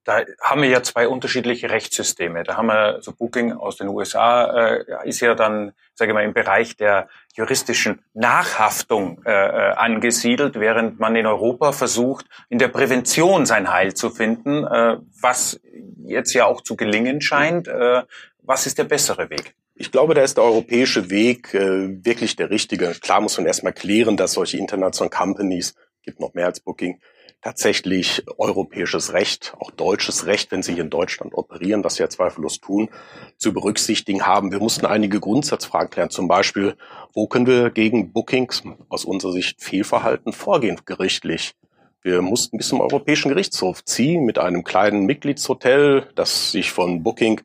Da 0.09 0.23
haben 0.41 0.63
wir 0.63 0.71
ja 0.71 0.83
zwei 0.83 1.07
unterschiedliche 1.07 1.69
Rechtssysteme. 1.69 2.43
Da 2.43 2.57
haben 2.57 2.69
wir 2.69 3.03
so 3.03 3.13
Booking 3.13 3.53
aus 3.53 3.77
den 3.77 3.89
USA, 3.89 4.77
äh, 4.79 5.07
ist 5.07 5.21
ja 5.21 5.35
dann, 5.35 5.73
sage 5.95 6.13
ich 6.13 6.15
mal, 6.15 6.25
im 6.25 6.33
Bereich 6.33 6.79
der 6.79 7.11
juristischen 7.35 8.01
Nachhaftung 8.15 9.21
äh, 9.27 9.31
äh, 9.31 9.73
angesiedelt, 9.75 10.59
während 10.59 10.99
man 10.99 11.15
in 11.15 11.27
Europa 11.27 11.73
versucht, 11.73 12.25
in 12.49 12.59
der 12.59 12.69
Prävention 12.69 13.45
sein 13.45 13.71
Heil 13.71 13.93
zu 13.93 14.09
finden, 14.09 14.65
äh, 14.65 14.97
was 15.21 15.61
jetzt 16.07 16.33
ja 16.33 16.47
auch 16.47 16.63
zu 16.63 16.75
gelingen 16.75 17.21
scheint. 17.21 17.69
Äh, 17.69 18.05
was 18.41 18.65
ist 18.65 18.79
der 18.79 18.85
bessere 18.85 19.29
Weg? 19.29 19.57
Ich 19.75 19.93
glaube, 19.93 20.15
da 20.15 20.23
ist 20.23 20.39
der 20.39 20.45
europäische 20.45 21.11
Weg 21.11 21.53
äh, 21.53 22.03
wirklich 22.03 22.35
der 22.35 22.49
richtige. 22.49 22.93
Klar 23.03 23.21
muss 23.21 23.37
man 23.37 23.47
erstmal 23.47 23.75
klären, 23.75 24.17
dass 24.17 24.33
solche 24.33 24.57
internationalen 24.57 25.11
Companies, 25.11 25.75
gibt 26.03 26.19
noch 26.19 26.33
mehr 26.33 26.47
als 26.47 26.61
Booking, 26.61 26.99
tatsächlich 27.43 28.25
europäisches 28.37 29.13
Recht, 29.13 29.55
auch 29.61 29.71
deutsches 29.71 30.27
Recht, 30.27 30.51
wenn 30.51 30.63
sie 30.63 30.75
hier 30.75 30.85
in 30.85 30.91
Deutschland 30.91 31.35
operieren, 31.35 31.85
was 31.85 31.95
sie 31.95 32.03
ja 32.03 32.09
zweifellos 32.09 32.61
tun, 32.61 32.89
zu 33.37 33.53
berücksichtigen 33.53 34.27
haben. 34.27 34.51
Wir 34.51 34.59
mussten 34.59 34.87
einige 34.87 35.21
Grundsatzfragen 35.21 35.91
klären. 35.91 36.11
Zum 36.11 36.27
Beispiel, 36.29 36.77
wo 37.13 37.27
können 37.29 37.47
wir 37.47 37.71
gegen 37.71 38.13
Bookings 38.13 38.63
aus 38.89 39.05
unserer 39.05 39.33
Sicht 39.33 39.63
Fehlverhalten 39.63 40.33
vorgehen, 40.33 40.81
gerichtlich? 40.85 41.55
Wir 42.03 42.23
mussten 42.23 42.59
bis 42.59 42.69
zum 42.69 42.81
Europäischen 42.81 43.29
Gerichtshof 43.29 43.85
ziehen 43.85 44.25
mit 44.25 44.39
einem 44.39 44.65
kleinen 44.65 45.05
Mitgliedshotel, 45.07 46.09
das 46.15 46.53
sich 46.53 46.71
von 46.71 47.03
Booking 47.03 47.41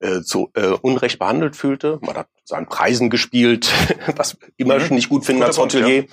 äh, 0.00 0.22
zu 0.22 0.50
äh, 0.54 0.68
Unrecht 0.68 1.18
behandelt 1.18 1.56
fühlte. 1.56 1.98
Man 2.02 2.16
hat 2.16 2.28
seinen 2.44 2.66
Preisen 2.66 3.10
gespielt, 3.10 3.72
was 4.16 4.36
immer 4.56 4.78
mhm. 4.78 4.94
nicht 4.94 5.08
gut 5.08 5.24
finden 5.24 5.42
als 5.42 5.58
Hotelier. 5.58 6.02
Ja. 6.02 6.08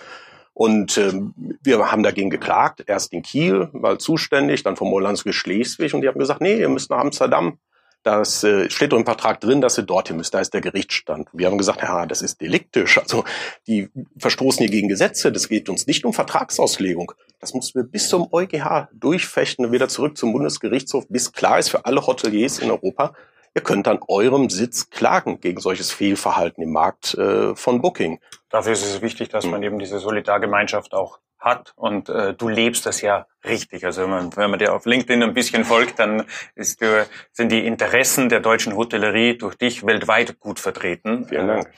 Und 0.60 0.98
ähm, 0.98 1.34
wir 1.64 1.90
haben 1.90 2.04
dagegen 2.04 2.30
geklagt, 2.30 2.84
erst 2.86 3.14
in 3.14 3.22
Kiel, 3.22 3.70
mal 3.72 3.98
zuständig, 3.98 4.62
dann 4.62 4.76
vom 4.76 4.92
Landesgericht 4.92 5.40
Schleswig 5.40 5.94
und 5.94 6.02
die 6.02 6.10
haben 6.10 6.20
gesagt, 6.20 6.42
nee, 6.42 6.60
ihr 6.60 6.68
müsst 6.68 6.90
nach 6.90 6.98
Amsterdam. 6.98 7.60
Das 8.04 8.44
äh, 8.44 8.70
steht 8.70 8.92
doch 8.92 8.98
im 8.98 9.06
Vertrag 9.06 9.40
drin, 9.40 9.62
dass 9.62 9.78
ihr 9.78 9.86
dorthin 9.86 10.18
müsst. 10.18 10.34
Da 10.34 10.42
ist 10.42 10.54
der 10.54 10.60
Gerichtsstand. 10.60 11.30
Wir 11.32 11.48
haben 11.48 11.58
gesagt, 11.58 11.82
ja, 11.82 12.06
das 12.06 12.22
ist 12.22 12.42
deliktisch. 12.42 12.98
Also 12.98 13.24
die 13.68 13.88
verstoßen 14.18 14.60
hier 14.60 14.70
gegen 14.70 14.90
Gesetze. 14.90 15.32
Das 15.32 15.48
geht 15.48 15.70
uns 15.70 15.88
nicht 15.88 16.04
um 16.04 16.12
Vertragsauslegung. 16.12 17.14
Das 17.40 17.54
mussten 17.54 17.80
wir 17.80 17.86
bis 17.86 18.10
zum 18.10 18.28
EuGH 18.30 18.90
durchfechten 18.92 19.66
und 19.66 19.72
wieder 19.72 19.88
zurück 19.88 20.18
zum 20.18 20.34
Bundesgerichtshof, 20.34 21.08
bis 21.08 21.32
klar 21.32 21.60
ist 21.60 21.70
für 21.70 21.86
alle 21.86 22.06
Hoteliers 22.06 22.60
in 22.60 22.70
Europa, 22.70 23.14
Ihr 23.56 23.62
könnt 23.62 23.88
an 23.88 24.00
eurem 24.08 24.50
Sitz 24.50 24.90
klagen 24.90 25.42
gegen 25.42 25.60
solches 25.60 25.92
Fehlverhalten 25.92 26.64
im 26.64 26.72
Markt 26.72 27.14
äh, 27.16 27.56
von 27.56 27.82
Booking. 27.82 28.20
Dafür 28.50 28.74
ist 28.74 28.84
es 28.84 29.02
wichtig, 29.02 29.30
dass 29.30 29.46
man 29.46 29.62
hm. 29.62 29.64
eben 29.64 29.80
diese 29.80 30.00
Solidargemeinschaft 30.00 30.94
auch 30.94 31.20
hat 31.40 31.74
und 31.76 32.10
äh, 32.10 32.34
du 32.34 32.50
lebst 32.50 32.86
das 32.86 33.02
ja 33.02 33.26
richtig. 33.46 33.86
Also 33.86 34.02
wenn 34.04 34.10
man, 34.10 34.36
wenn 34.36 34.50
man 34.50 34.60
dir 34.60 34.74
auf 34.74 34.86
LinkedIn 34.86 35.24
ein 35.24 35.34
bisschen 35.34 35.64
folgt, 35.64 35.98
dann 35.98 36.26
ist, 36.56 36.82
äh, 36.82 37.06
sind 37.32 37.52
die 37.52 37.66
Interessen 37.66 38.28
der 38.28 38.42
deutschen 38.42 38.76
Hotellerie 38.76 39.38
durch 39.38 39.56
dich 39.56 39.86
weltweit 39.86 40.40
gut 40.40 40.60
vertreten. 40.60 41.26
Vielen 41.30 41.48
Dank. 41.48 41.72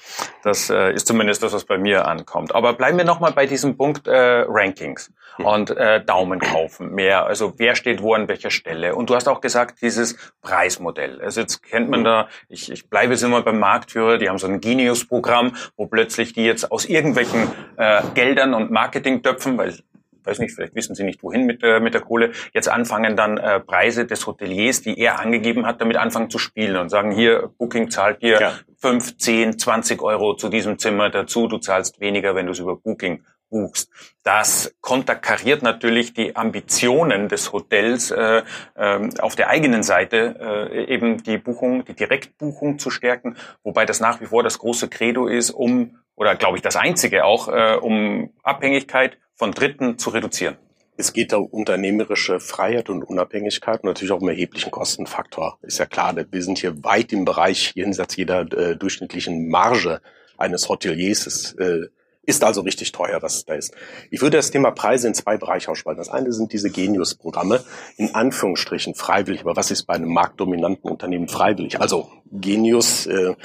Das 0.43 0.69
äh, 0.71 0.91
ist 0.93 1.05
zumindest 1.05 1.43
das, 1.43 1.53
was 1.53 1.65
bei 1.65 1.77
mir 1.77 2.07
ankommt. 2.07 2.55
Aber 2.55 2.73
bleiben 2.73 2.97
wir 2.97 3.05
nochmal 3.05 3.33
bei 3.33 3.45
diesem 3.45 3.77
Punkt 3.77 4.07
äh, 4.07 4.45
Rankings. 4.47 5.13
Und 5.45 5.71
äh, 5.71 6.03
Daumen 6.03 6.39
kaufen 6.39 6.93
mehr. 6.93 7.25
Also 7.25 7.53
wer 7.57 7.75
steht 7.75 8.01
wo 8.01 8.13
an 8.13 8.27
welcher 8.27 8.51
Stelle. 8.51 8.95
Und 8.95 9.09
du 9.09 9.15
hast 9.15 9.27
auch 9.27 9.41
gesagt, 9.41 9.81
dieses 9.81 10.17
Preismodell. 10.41 11.21
Also 11.21 11.41
jetzt 11.41 11.63
kennt 11.63 11.89
man 11.89 12.03
da, 12.03 12.27
ich, 12.49 12.71
ich 12.71 12.89
bleibe 12.89 13.13
jetzt 13.13 13.23
immer 13.23 13.41
beim 13.41 13.59
Marktführer, 13.59 14.17
die 14.17 14.29
haben 14.29 14.37
so 14.37 14.47
ein 14.47 14.61
Genius-Programm, 14.61 15.55
wo 15.77 15.87
plötzlich 15.87 16.33
die 16.33 16.43
jetzt 16.43 16.71
aus 16.71 16.85
irgendwelchen 16.85 17.51
äh, 17.77 18.01
Geldern 18.13 18.53
und 18.53 18.71
Marketingtöpfen, 18.71 19.57
weil 19.57 19.75
weiß 20.23 20.39
nicht, 20.39 20.53
vielleicht 20.53 20.75
wissen 20.75 20.95
Sie 20.95 21.03
nicht 21.03 21.23
wohin 21.23 21.45
mit, 21.45 21.63
der 21.63 21.79
mit 21.79 21.93
der 21.93 22.01
Kohle, 22.01 22.31
jetzt 22.53 22.69
anfangen 22.69 23.15
dann 23.15 23.37
äh, 23.37 23.59
Preise 23.59 24.05
des 24.05 24.27
Hoteliers, 24.27 24.81
die 24.81 24.97
er 24.99 25.19
angegeben 25.19 25.65
hat, 25.65 25.81
damit 25.81 25.97
anfangen 25.97 26.29
zu 26.29 26.37
spielen 26.37 26.77
und 26.77 26.89
sagen, 26.89 27.11
hier, 27.11 27.49
Booking 27.57 27.89
zahlt 27.89 28.21
dir 28.21 28.39
ja. 28.39 28.53
5, 28.77 29.17
10, 29.17 29.59
20 29.59 30.01
Euro 30.01 30.35
zu 30.35 30.49
diesem 30.49 30.77
Zimmer 30.77 31.09
dazu, 31.09 31.47
du 31.47 31.57
zahlst 31.57 31.99
weniger, 31.99 32.35
wenn 32.35 32.45
du 32.45 32.51
es 32.51 32.59
über 32.59 32.75
Booking 32.75 33.23
buchst. 33.51 33.91
Das 34.23 34.73
konterkariert 34.81 35.61
natürlich 35.61 36.13
die 36.15 36.35
Ambitionen 36.35 37.27
des 37.27 37.53
Hotels, 37.53 38.09
äh, 38.09 38.41
äh, 38.75 39.09
auf 39.19 39.35
der 39.35 39.49
eigenen 39.49 39.83
Seite 39.83 40.69
äh, 40.71 40.85
eben 40.91 41.21
die 41.21 41.37
Buchung, 41.37 41.85
die 41.85 41.93
Direktbuchung 41.93 42.79
zu 42.79 42.89
stärken, 42.89 43.35
wobei 43.63 43.85
das 43.85 43.99
nach 43.99 44.19
wie 44.21 44.25
vor 44.25 44.41
das 44.41 44.57
große 44.57 44.87
Credo 44.89 45.27
ist, 45.27 45.51
um 45.51 45.99
oder 46.15 46.35
glaube 46.35 46.57
ich 46.57 46.63
das 46.63 46.75
einzige 46.75 47.25
auch, 47.25 47.47
äh, 47.47 47.75
um 47.75 48.33
Abhängigkeit 48.41 49.17
von 49.35 49.51
Dritten 49.51 49.97
zu 49.97 50.09
reduzieren. 50.11 50.57
Es 50.97 51.13
geht 51.13 51.33
um 51.33 51.45
unternehmerische 51.45 52.39
Freiheit 52.39 52.89
und 52.89 53.03
Unabhängigkeit 53.03 53.81
und 53.81 53.87
natürlich 53.87 54.11
auch 54.11 54.21
um 54.21 54.29
erheblichen 54.29 54.71
Kostenfaktor. 54.71 55.57
Ist 55.61 55.79
ja 55.79 55.85
klar, 55.85 56.15
wir 56.15 56.43
sind 56.43 56.59
hier 56.59 56.83
weit 56.83 57.11
im 57.11 57.25
Bereich 57.25 57.71
jenseits 57.75 58.15
jeder 58.15 58.41
äh, 58.41 58.75
durchschnittlichen 58.75 59.49
Marge 59.49 60.01
eines 60.37 60.69
Hoteliers. 60.69 61.53
Äh, 61.53 61.87
ist 62.31 62.43
also 62.43 62.61
richtig 62.61 62.91
teuer, 62.91 63.21
was 63.21 63.45
da 63.45 63.53
ist. 63.53 63.75
Ich 64.09 64.21
würde 64.21 64.37
das 64.37 64.49
Thema 64.49 64.71
Preise 64.71 65.07
in 65.07 65.13
zwei 65.13 65.37
Bereiche 65.37 65.69
ausspalten. 65.69 65.99
Das 65.99 66.09
eine 66.09 66.31
sind 66.31 66.53
diese 66.53 66.69
Genius-Programme, 66.69 67.63
in 67.97 68.15
Anführungsstrichen 68.15 68.95
freiwillig. 68.95 69.41
Aber 69.41 69.55
was 69.55 69.69
ist 69.69 69.83
bei 69.83 69.93
einem 69.93 70.11
marktdominanten 70.11 70.89
Unternehmen 70.89 71.27
freiwillig? 71.27 71.79
Also 71.79 72.09
Genius 72.31 73.05
äh, 73.05 73.35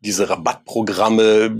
diese 0.00 0.30
Rabattprogramme, 0.30 1.50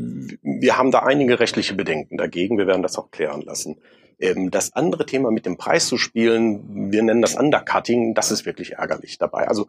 wir 0.43 0.79
haben 0.79 0.93
da 0.93 1.01
einige 1.01 1.41
rechtliche 1.41 1.75
Bedenken 1.75 2.17
dagegen. 2.17 2.59
Wir 2.59 2.67
werden 2.67 2.83
das 2.83 2.97
auch 2.97 3.11
klären 3.11 3.43
lassen. 3.43 3.77
Ähm, 4.19 4.51
das 4.51 4.73
andere 4.73 5.05
Thema 5.05 5.31
mit 5.31 5.45
dem 5.45 5.59
Preis 5.59 5.87
zu 5.89 5.99
spielen, 5.99 6.91
wir 6.91 7.03
nennen 7.03 7.21
das 7.21 7.35
Undercutting, 7.35 8.15
das 8.15 8.31
ist 8.31 8.47
wirklich 8.47 8.75
ärgerlich 8.75 9.19
dabei. 9.19 9.47
Also 9.47 9.67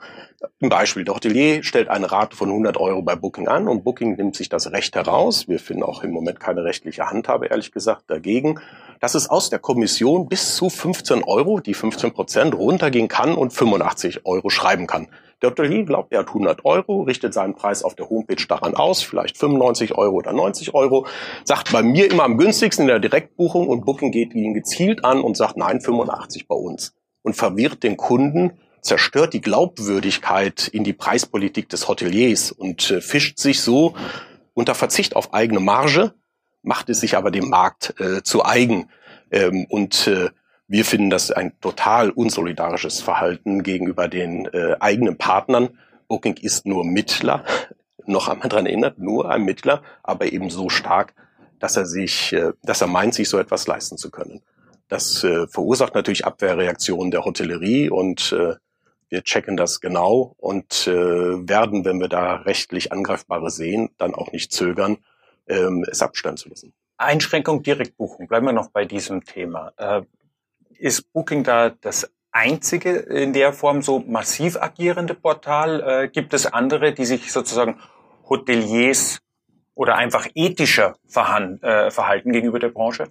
ein 0.62 0.70
Beispiel, 0.70 1.04
der 1.04 1.16
Hotelier 1.16 1.64
stellt 1.64 1.90
eine 1.90 2.12
Rate 2.12 2.36
von 2.36 2.50
100 2.50 2.78
Euro 2.78 3.02
bei 3.02 3.16
Booking 3.16 3.48
an 3.48 3.68
und 3.68 3.84
Booking 3.84 4.16
nimmt 4.16 4.36
sich 4.36 4.48
das 4.48 4.72
Recht 4.72 4.96
heraus. 4.96 5.50
Wir 5.50 5.60
finden 5.60 5.84
auch 5.84 6.04
im 6.04 6.12
Moment 6.12 6.40
keine 6.40 6.64
rechtliche 6.64 7.10
Handhabe, 7.10 7.48
ehrlich 7.48 7.72
gesagt, 7.74 8.04
dagegen, 8.08 8.60
dass 9.02 9.16
es 9.16 9.30
aus 9.30 9.50
der 9.50 9.60
Kommission 9.60 10.30
bis 10.30 10.56
zu 10.56 10.70
15 10.70 11.24
Euro, 11.26 11.60
die 11.60 11.74
15 11.74 12.14
Prozent, 12.14 12.56
runtergehen 12.56 13.10
kann 13.10 13.36
und 13.36 13.52
85 13.52 14.26
Euro 14.26 14.50
schreiben 14.50 14.88
kann. 14.88 15.08
Der 15.42 15.52
Hotelier 15.52 15.86
glaubt, 15.86 16.12
er 16.12 16.20
hat 16.20 16.30
100 16.30 16.66
Euro, 16.66 17.04
richtet 17.04 17.34
seinen 17.34 17.54
Preis 17.54 17.84
auf 17.84 17.94
der 17.94 18.10
Homepage 18.10 18.44
daran 18.48 18.74
aus, 18.74 19.04
vielleicht 19.04 19.38
95 19.38 19.96
Euro 19.96 20.16
oder 20.16 20.34
90 20.34 20.74
Euro, 20.74 21.06
sagt 21.44 21.72
bei 21.72 21.84
mir 21.84 22.10
immer 22.10 22.24
am 22.24 22.38
günstigsten 22.38 22.84
in 22.84 22.88
der 22.88 23.00
Direktbuchung 23.00 23.68
und 23.68 23.86
Booking 23.86 24.12
geht 24.12 24.34
ihn 24.34 24.56
gezielt 24.56 25.06
an 25.06 25.22
und 25.22 25.38
sagt 25.38 25.56
nein, 25.56 25.80
85 25.80 26.48
bei 26.48 26.56
uns 26.56 26.96
und 27.22 27.36
verwirrt 27.36 27.84
den 27.84 27.98
Kunden, 27.98 28.54
zerstört 28.82 29.34
die 29.34 29.42
Glaubwürdigkeit 29.42 30.68
in 30.68 30.84
die 30.84 30.94
Preispolitik 30.94 31.70
des 31.70 31.88
Hoteliers 31.88 32.52
und 32.52 32.90
äh, 32.90 33.02
fischt 33.02 33.38
sich 33.38 33.62
so 33.62 33.94
unter 34.56 34.74
Verzicht 34.74 35.16
auf 35.16 35.36
eigene 35.36 35.60
Marge, 35.60 36.14
macht 36.64 36.90
es 36.90 37.00
sich 37.00 37.16
aber 37.16 37.30
dem 37.30 37.50
Markt 37.50 37.94
äh, 38.00 38.24
zu 38.24 38.44
eigen. 38.44 38.90
Ähm, 39.30 39.68
und 39.70 40.08
äh, 40.08 40.30
wir 40.68 40.86
finden 40.86 41.10
das 41.10 41.32
ein 41.32 41.60
total 41.62 42.10
unsolidarisches 42.10 43.02
Verhalten 43.02 43.64
gegenüber 43.64 44.08
den 44.08 44.46
äh, 44.48 44.76
eigenen 44.80 45.18
Partnern. 45.18 45.78
Booking 46.08 46.38
ist 46.38 46.66
nur 46.66 46.86
Mittler, 46.86 47.44
noch 48.06 48.28
einmal 48.28 48.50
dran 48.50 48.66
erinnert, 48.66 49.00
nur 49.00 49.30
ein 49.30 49.44
Mittler, 49.44 49.82
aber 50.04 50.32
eben 50.32 50.50
so 50.50 50.70
stark, 50.70 51.14
dass 51.60 51.78
er 51.78 51.86
sich, 51.86 52.34
äh, 52.34 52.54
dass 52.64 52.82
er 52.82 52.88
meint, 52.88 53.14
sich 53.14 53.30
so 53.30 53.40
etwas 53.40 53.68
leisten 53.68 53.98
zu 53.98 54.12
können. 54.12 54.42
Das 54.90 55.24
äh, 55.24 55.48
verursacht 55.48 55.96
natürlich 55.96 56.26
Abwehrreaktionen 56.26 57.12
der 57.12 57.26
Hotellerie 57.26 57.90
und 57.90 58.32
äh, 58.32 58.56
wir 59.10 59.24
checken 59.24 59.56
das 59.56 59.80
genau 59.80 60.36
und 60.38 60.88
äh, 60.88 60.92
werden, 61.48 61.86
wenn 61.86 62.00
wir 62.00 62.10
da 62.10 62.36
rechtlich 62.36 62.92
Angreifbare 62.92 63.52
sehen, 63.52 63.90
dann 63.98 64.14
auch 64.14 64.32
nicht 64.34 64.52
zögern, 64.52 64.98
ähm, 65.48 65.86
es 65.90 66.02
abstellen 66.02 66.38
zu 66.38 66.50
lassen. 66.50 66.74
Einschränkung 66.98 67.64
Direktbuchung. 67.64 68.28
Bleiben 68.28 68.48
wir 68.48 68.54
noch 68.54 68.70
bei 68.72 68.86
diesem 68.86 69.24
Thema. 69.24 69.72
Äh, 69.78 70.02
ist 70.80 71.12
Booking 71.14 71.44
da 71.44 71.70
das 71.70 72.12
einzige 72.32 72.92
in 72.92 73.34
der 73.34 73.54
Form 73.54 73.82
so 73.82 74.00
massiv 74.00 74.58
agierende 74.58 75.14
Portal? 75.14 75.82
Äh, 75.82 76.08
gibt 76.10 76.34
es 76.34 76.46
andere, 76.46 76.94
die 76.94 77.06
sich 77.06 77.32
sozusagen 77.32 77.80
Hoteliers 78.30 79.20
oder 79.76 79.96
einfach 79.96 80.28
ethischer 80.36 80.96
äh, 81.06 81.92
verhalten 81.92 82.32
gegenüber 82.32 82.60
der 82.60 82.70
Branche? 82.70 83.08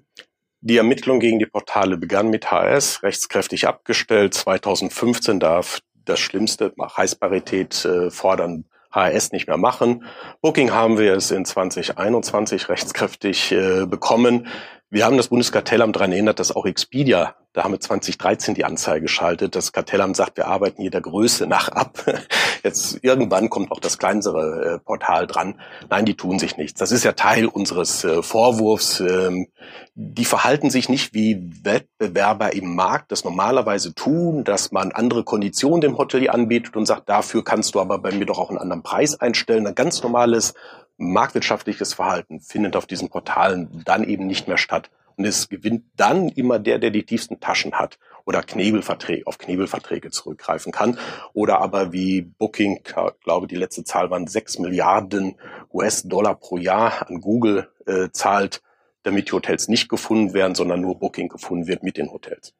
Die 0.61 0.79
Ermittlung 0.79 1.21
gegen 1.21 1.39
die 1.39 1.47
Portale 1.47 1.97
begann 1.97 2.29
mit 2.29 2.51
HS, 2.51 3.03
rechtskräftig 3.03 3.69
abgestellt. 3.69 4.35
2015 4.35 5.39
darf 5.39 5.81
das 6.05 6.19
Schlimmste, 6.19 6.73
Heißparität 6.97 7.85
äh, 7.85 8.11
fordern, 8.11 8.65
HRS 8.93 9.33
nicht 9.33 9.47
mehr 9.47 9.59
machen. 9.59 10.05
Booking 10.41 10.73
haben 10.73 10.99
wir 10.99 11.15
es 11.15 11.31
in 11.31 11.45
2021 11.45 12.69
rechtskräftig 12.69 13.53
äh, 13.53 13.87
bekommen. 13.87 14.47
Wir 14.89 15.05
haben 15.05 15.17
das 15.17 15.29
Bundeskartellamt 15.29 15.97
daran 15.97 16.13
erinnert, 16.13 16.39
dass 16.39 16.55
auch 16.55 16.65
Expedia, 16.65 17.35
da 17.53 17.65
haben 17.65 17.73
wir 17.73 17.81
2013 17.81 18.55
die 18.55 18.65
Anzeige 18.65 19.03
geschaltet. 19.03 19.57
Das 19.57 19.73
Kartellamt 19.73 20.15
sagt, 20.17 20.37
wir 20.37 20.47
arbeiten 20.47 20.81
jeder 20.81 21.01
Größe 21.01 21.49
nach 21.49 21.69
ab. 21.69 22.05
Jetzt 22.63 23.03
irgendwann 23.03 23.51
kommt 23.51 23.73
auch 23.73 23.81
das 23.81 23.99
kleinere 23.99 24.75
äh, 24.75 24.79
Portal 24.79 25.27
dran. 25.27 25.61
Nein, 25.91 26.05
die 26.05 26.15
tun 26.15 26.39
sich 26.39 26.57
nichts. 26.57 26.79
Das 26.79 26.93
ist 26.93 27.03
ja 27.03 27.13
Teil 27.13 27.47
unseres 27.47 28.05
äh, 28.05 28.23
Vorwurfs. 28.23 29.01
Ähm, 29.01 29.49
die 29.97 30.25
verhalten 30.25 30.71
sich 30.71 30.89
nicht 30.89 31.15
wie 31.15 31.51
Wettbewerber 31.65 32.55
im 32.55 32.77
Markt, 32.77 33.11
das 33.11 33.25
normalerweise 33.25 33.93
tun, 33.93 34.45
dass 34.45 34.71
man 34.71 34.93
andere 34.93 35.25
Konditionen 35.25 35.81
dem 35.81 35.99
Hotelier 35.99 36.33
anbietet 36.33 36.77
und 36.77 36.87
sagt, 36.87 37.09
dafür 37.09 37.43
kannst 37.43 37.75
du 37.75 37.81
aber 37.81 37.99
bei 37.99 38.13
mir 38.13 38.27
doch 38.27 38.39
auch 38.39 38.51
einen 38.51 38.59
anderen 38.59 38.85
Preis 38.85 39.21
einstellen. 39.21 39.67
Ein 39.67 39.75
ganz 39.75 40.01
normales 40.05 40.55
marktwirtschaftliches 40.97 41.95
Verhalten 41.95 42.41
findet 42.41 42.77
auf 42.77 42.87
diesen 42.87 43.09
Portalen 43.09 43.83
dann 43.85 44.05
eben 44.05 44.27
nicht 44.27 44.49
mehr 44.49 44.59
statt. 44.59 44.91
Und 45.17 45.25
es 45.25 45.49
gewinnt 45.49 45.85
dann 45.97 46.29
immer 46.29 46.59
der, 46.59 46.79
der 46.79 46.91
die 46.91 47.05
tiefsten 47.05 47.41
Taschen 47.41 47.75
hat 47.75 47.99
oder 48.27 48.43
Knebelverträge, 48.43 49.27
auf 49.27 49.39
Knebelverträge 49.39 50.11
zurückgreifen 50.11 50.73
kann. 50.73 50.99
Oder 51.33 51.61
aber 51.61 51.93
wie 51.93 52.23
Booking, 52.23 52.83
glaube, 53.23 53.47
die 53.47 53.57
letzte 53.57 53.85
Zahl 53.85 54.11
waren 54.11 54.27
sechs 54.27 54.59
Milliarden 54.59 55.37
US-Dollar 55.73 56.35
pro 56.35 56.59
Jahr 56.59 57.09
an 57.09 57.21
Google 57.21 57.71
äh, 57.87 58.11
zahlt, 58.11 58.63
damit 59.05 59.29
die 59.29 59.33
Hotels 59.33 59.69
nicht 59.69 59.89
gefunden 59.89 60.35
werden, 60.35 60.55
sondern 60.55 60.81
nur 60.81 60.99
Booking 60.99 61.29
gefunden 61.29 61.67
wird 61.67 61.83
mit 61.83 61.97
den 61.97 62.11
Hotels 62.11 62.55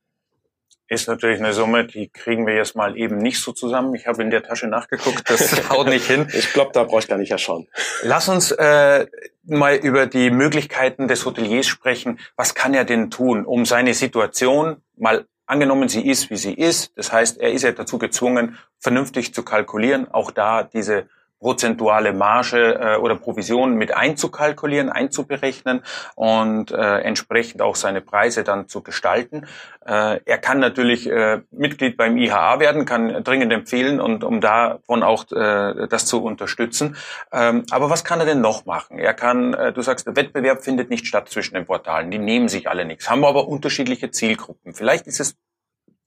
ist 0.89 1.09
natürlich 1.09 1.39
eine 1.39 1.53
Summe, 1.53 1.87
die 1.87 2.09
kriegen 2.09 2.47
wir 2.47 2.55
jetzt 2.55 2.77
mal 2.77 2.97
eben 2.97 3.19
nicht 3.19 3.41
so 3.41 3.53
zusammen. 3.53 3.95
Ich 3.95 4.07
habe 4.07 4.23
in 4.23 4.31
der 4.31 4.43
Tasche 4.43 4.69
nachgeguckt, 4.69 5.29
das 5.29 5.69
haut 5.71 5.89
nicht 5.89 6.07
hin. 6.07 6.29
Ich 6.33 6.53
glaube, 6.53 6.71
da 6.73 6.85
brauche 6.85 7.01
ich 7.01 7.09
gar 7.09 7.19
nicht 7.19 7.31
erschauen. 7.31 7.67
Lass 8.03 8.29
uns 8.29 8.53
äh, 8.53 9.07
mal 9.45 9.77
über 9.77 10.07
die 10.07 10.31
Möglichkeiten 10.31 11.09
des 11.09 11.25
Hoteliers 11.25 11.67
sprechen. 11.67 12.19
Was 12.37 12.55
kann 12.55 12.75
er 12.75 12.85
denn 12.85 13.11
tun, 13.11 13.45
um 13.45 13.65
seine 13.65 13.95
Situation 13.95 14.77
mal 14.97 15.27
angenommen, 15.47 15.89
sie 15.89 16.07
ist, 16.07 16.31
wie 16.31 16.37
sie 16.37 16.53
ist. 16.53 16.93
Das 16.97 17.13
heißt, 17.13 17.39
er 17.39 17.53
ist 17.53 17.63
ja 17.63 17.73
dazu 17.73 17.99
gezwungen, 17.99 18.59
vernünftig 18.79 19.33
zu 19.33 19.43
kalkulieren. 19.45 20.11
Auch 20.11 20.31
da 20.31 20.65
diese 20.65 21.09
prozentuale 21.39 22.13
Marge 22.13 22.79
äh, 22.81 22.97
oder 22.97 23.17
Provision 23.17 23.75
mit 23.75 23.95
einzukalkulieren, 23.95 24.89
einzuberechnen 24.89 25.83
und 26.15 26.71
äh, 26.71 26.99
entsprechend 27.01 27.63
auch 27.63 27.77
seine 27.77 28.01
Preise 28.01 28.43
dann 28.43 28.69
zu 28.69 28.83
gestalten. 28.83 29.47
Äh, 29.85 30.21
er 30.25 30.39
kann 30.39 30.59
natürlich 30.59 31.09
äh, 31.09 31.43
Mitglied 31.51 31.97
beim 31.97 32.17
IHA 32.17 32.59
werden, 32.59 32.87
kann 32.87 33.23
dringend 33.23 33.53
empfehlen 33.53 34.01
und 34.01 34.25
um 34.25 34.41
davon 34.41 35.03
auch 35.03 35.31
äh, 35.31 35.87
das 35.89 36.07
zu 36.07 36.23
unterstützen. 36.23 36.97
Ähm, 37.33 37.65
aber 37.71 37.91
was 37.91 38.05
kann 38.05 38.21
er 38.21 38.27
denn 38.27 38.41
noch 38.41 38.65
machen? 38.65 38.99
Er 38.99 39.15
kann, 39.15 39.55
äh, 39.55 39.73
du 39.73 39.83
sagst, 39.83 40.07
der 40.07 40.17
Wettbewerb 40.17 40.65
findet 40.65 40.91
nicht 40.91 41.07
statt 41.07 41.29
zwischen 41.29 41.55
den 41.55 41.67
Portalen, 41.67 42.11
die 42.11 42.19
nehmen 42.19 42.49
sich 42.49 42.69
alle 42.69 42.85
nichts, 42.85 43.11
haben 43.11 43.25
aber 43.25 43.47
unterschiedliche 43.47 44.11
Zielgruppen. 44.11 44.75
Vielleicht 44.75 45.07
ist 45.07 45.21
es 45.21 45.37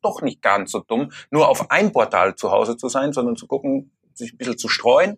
doch 0.02 0.22
nicht 0.22 0.42
ganz 0.42 0.72
so 0.72 0.80
dumm, 0.80 1.12
nur 1.30 1.50
auf 1.50 1.72
ein 1.72 1.92
Portal 1.92 2.36
zu 2.36 2.52
Hause 2.52 2.78
zu 2.78 2.90
sein, 2.90 3.14
sondern 3.14 3.36
zu 3.36 3.48
gucken, 3.48 3.92
sich 4.20 4.34
ein 4.34 4.38
bisschen 4.38 4.58
zu 4.58 4.70
streuen 4.70 5.18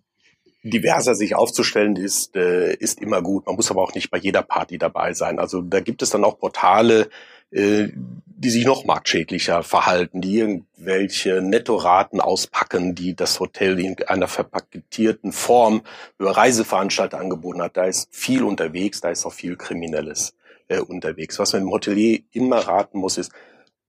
diverser 0.63 1.15
sich 1.15 1.35
aufzustellen 1.35 1.95
ist, 1.95 2.35
äh, 2.35 2.73
ist 2.75 3.01
immer 3.01 3.21
gut. 3.21 3.45
Man 3.47 3.55
muss 3.55 3.71
aber 3.71 3.81
auch 3.81 3.93
nicht 3.95 4.11
bei 4.11 4.17
jeder 4.17 4.43
Party 4.43 4.77
dabei 4.77 5.13
sein. 5.13 5.39
Also 5.39 5.61
da 5.61 5.79
gibt 5.79 6.01
es 6.01 6.11
dann 6.11 6.23
auch 6.23 6.37
Portale, 6.39 7.09
äh, 7.51 7.87
die 7.95 8.49
sich 8.49 8.65
noch 8.65 8.85
marktschädlicher 8.85 9.63
verhalten, 9.63 10.21
die 10.21 10.37
irgendwelche 10.37 11.41
Nettoraten 11.41 12.21
auspacken, 12.21 12.95
die 12.95 13.15
das 13.15 13.39
Hotel 13.39 13.79
in 13.79 13.97
einer 14.07 14.27
verpaketierten 14.27 15.31
Form 15.31 15.81
über 16.19 16.37
Reiseveranstalter 16.37 17.19
angeboten 17.19 17.61
hat. 17.61 17.77
Da 17.77 17.85
ist 17.85 18.09
viel 18.11 18.43
unterwegs, 18.43 19.01
da 19.01 19.09
ist 19.09 19.25
auch 19.25 19.33
viel 19.33 19.55
Kriminelles. 19.57 20.35
äh, 20.67 20.79
unterwegs. 20.79 21.37
Was 21.37 21.53
man 21.53 21.63
im 21.63 21.71
Hotelier 21.71 22.21
immer 22.31 22.59
raten 22.59 22.99
muss, 22.99 23.17
ist, 23.17 23.31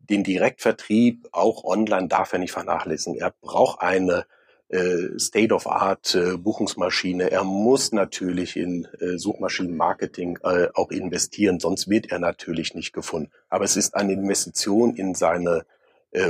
den 0.00 0.24
Direktvertrieb 0.24 1.28
auch 1.30 1.62
online 1.64 2.08
darf 2.08 2.32
er 2.32 2.40
nicht 2.40 2.50
vernachlässigen. 2.50 3.20
Er 3.20 3.32
braucht 3.40 3.80
eine 3.80 4.26
äh, 4.72 5.18
State-of-Art 5.18 6.14
äh, 6.14 6.36
Buchungsmaschine. 6.38 7.30
Er 7.30 7.44
muss 7.44 7.92
natürlich 7.92 8.56
in 8.56 8.88
äh, 9.00 9.18
Suchmaschinenmarketing 9.18 10.38
auch 10.72 10.90
investieren, 10.90 11.60
sonst 11.60 11.90
wird 11.90 12.10
er 12.10 12.18
natürlich 12.18 12.74
nicht 12.74 12.94
gefunden. 12.94 13.30
Aber 13.50 13.66
es 13.66 13.76
ist 13.76 13.94
eine 13.94 14.14
Investition 14.14 14.96
in 14.96 15.14
seine 15.14 15.64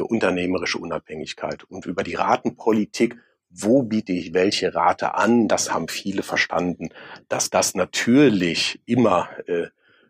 unternehmerische 0.09 0.79
Unabhängigkeit. 0.79 1.65
Und 1.65 1.87
über 1.87 2.05
die 2.05 2.15
Ratenpolitik, 2.15 3.17
wo 3.51 3.83
biete 3.83 4.13
ich 4.13 4.33
welche 4.33 4.77
Rate 4.77 5.15
an, 5.15 5.49
das 5.49 5.73
haben 5.75 5.89
viele 5.89 6.23
verstanden, 6.23 6.91
dass 7.29 7.51
das 7.51 7.75
natürlich 7.75 8.81
immer 8.87 9.29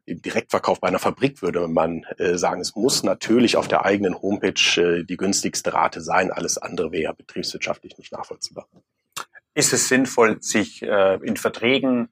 im 0.04 0.20
Direktverkauf 0.20 0.80
bei 0.80 0.88
einer 0.88 0.98
Fabrik 0.98 1.42
würde 1.42 1.68
man 1.68 2.04
äh, 2.18 2.36
sagen, 2.36 2.60
es 2.60 2.74
muss 2.74 3.02
natürlich 3.02 3.56
auf 3.56 3.68
der 3.68 3.84
eigenen 3.84 4.20
Homepage 4.20 4.80
äh, 4.80 5.04
die 5.04 5.16
günstigste 5.16 5.72
Rate 5.72 6.00
sein. 6.00 6.32
Alles 6.32 6.58
andere 6.58 6.92
wäre 6.92 7.02
ja 7.04 7.12
betriebswirtschaftlich 7.12 7.98
nicht 7.98 8.12
nachvollziehbar. 8.12 8.66
Ist 9.54 9.72
es 9.72 9.88
sinnvoll, 9.88 10.42
sich 10.42 10.82
äh, 10.82 11.16
in 11.22 11.36
Verträgen 11.36 12.08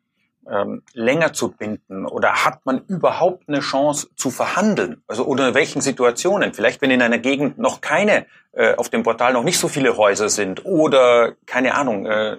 ähm, 0.48 0.82
länger 0.92 1.32
zu 1.32 1.50
binden 1.50 2.06
oder 2.06 2.44
hat 2.44 2.64
man 2.64 2.84
überhaupt 2.86 3.48
eine 3.48 3.60
Chance 3.60 4.08
zu 4.14 4.30
verhandeln? 4.30 5.02
Also 5.06 5.24
in 5.24 5.54
welchen 5.54 5.80
Situationen? 5.80 6.54
Vielleicht 6.54 6.82
wenn 6.82 6.90
in 6.90 7.02
einer 7.02 7.18
Gegend 7.18 7.58
noch 7.58 7.80
keine 7.80 8.26
äh, 8.52 8.74
auf 8.74 8.88
dem 8.88 9.02
Portal 9.02 9.32
noch 9.32 9.44
nicht 9.44 9.58
so 9.58 9.68
viele 9.68 9.96
Häuser 9.96 10.28
sind 10.28 10.64
oder 10.64 11.34
keine 11.46 11.74
Ahnung. 11.74 12.06
Äh, 12.06 12.36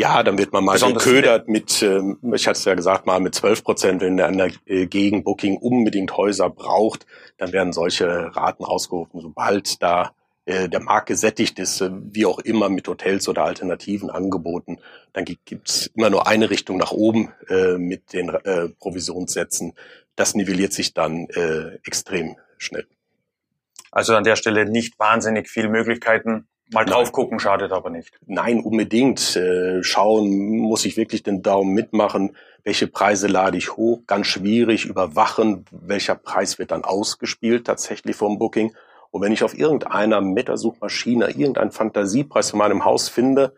ja, 0.00 0.22
dann 0.22 0.38
wird 0.38 0.50
man 0.50 0.64
mal 0.64 0.78
geködert 0.78 1.46
mit, 1.46 1.82
äh, 1.82 2.00
ich 2.32 2.46
hatte 2.46 2.58
es 2.58 2.64
ja 2.64 2.74
gesagt, 2.74 3.04
mal 3.04 3.20
mit 3.20 3.34
12 3.34 3.62
Prozent, 3.62 4.00
wenn 4.00 4.16
der 4.16 4.50
äh, 4.64 4.86
Gegenbooking 4.86 5.58
unbedingt 5.58 6.16
Häuser 6.16 6.48
braucht, 6.48 7.06
dann 7.36 7.52
werden 7.52 7.74
solche 7.74 8.34
Raten 8.34 8.64
ausgerufen. 8.64 9.20
Sobald 9.20 9.82
da 9.82 10.12
äh, 10.46 10.70
der 10.70 10.80
Markt 10.80 11.08
gesättigt 11.08 11.58
ist, 11.58 11.82
äh, 11.82 11.90
wie 11.92 12.24
auch 12.24 12.38
immer 12.38 12.70
mit 12.70 12.88
Hotels 12.88 13.28
oder 13.28 13.44
alternativen 13.44 14.08
Angeboten, 14.08 14.78
dann 15.12 15.26
gibt 15.26 15.68
es 15.68 15.88
immer 15.88 16.08
nur 16.08 16.26
eine 16.26 16.48
Richtung 16.48 16.78
nach 16.78 16.92
oben 16.92 17.34
äh, 17.50 17.76
mit 17.76 18.14
den 18.14 18.30
äh, 18.30 18.70
Provisionssätzen. 18.70 19.74
Das 20.16 20.34
nivelliert 20.34 20.72
sich 20.72 20.94
dann 20.94 21.26
äh, 21.28 21.74
extrem 21.84 22.36
schnell. 22.56 22.86
Also 23.90 24.16
an 24.16 24.24
der 24.24 24.36
Stelle 24.36 24.64
nicht 24.64 24.98
wahnsinnig 24.98 25.50
viele 25.50 25.68
Möglichkeiten, 25.68 26.46
Mal 26.72 26.84
drauf 26.84 27.10
gucken 27.10 27.40
schadet 27.40 27.72
aber 27.72 27.90
nicht. 27.90 28.12
Nein, 28.26 28.60
unbedingt. 28.60 29.34
Äh, 29.36 29.82
schauen, 29.82 30.58
muss 30.58 30.84
ich 30.84 30.96
wirklich 30.96 31.22
den 31.22 31.42
Daumen 31.42 31.74
mitmachen? 31.74 32.36
Welche 32.62 32.86
Preise 32.86 33.26
lade 33.26 33.58
ich 33.58 33.76
hoch? 33.76 34.02
Ganz 34.06 34.28
schwierig. 34.28 34.84
Überwachen, 34.84 35.64
welcher 35.72 36.14
Preis 36.14 36.58
wird 36.58 36.70
dann 36.70 36.84
ausgespielt 36.84 37.66
tatsächlich 37.66 38.14
vom 38.14 38.38
Booking? 38.38 38.72
Und 39.10 39.22
wenn 39.22 39.32
ich 39.32 39.42
auf 39.42 39.58
irgendeiner 39.58 40.20
Metasuchmaschine 40.20 41.30
irgendeinen 41.30 41.72
Fantasiepreis 41.72 42.50
von 42.50 42.58
meinem 42.58 42.84
Haus 42.84 43.08
finde, 43.08 43.52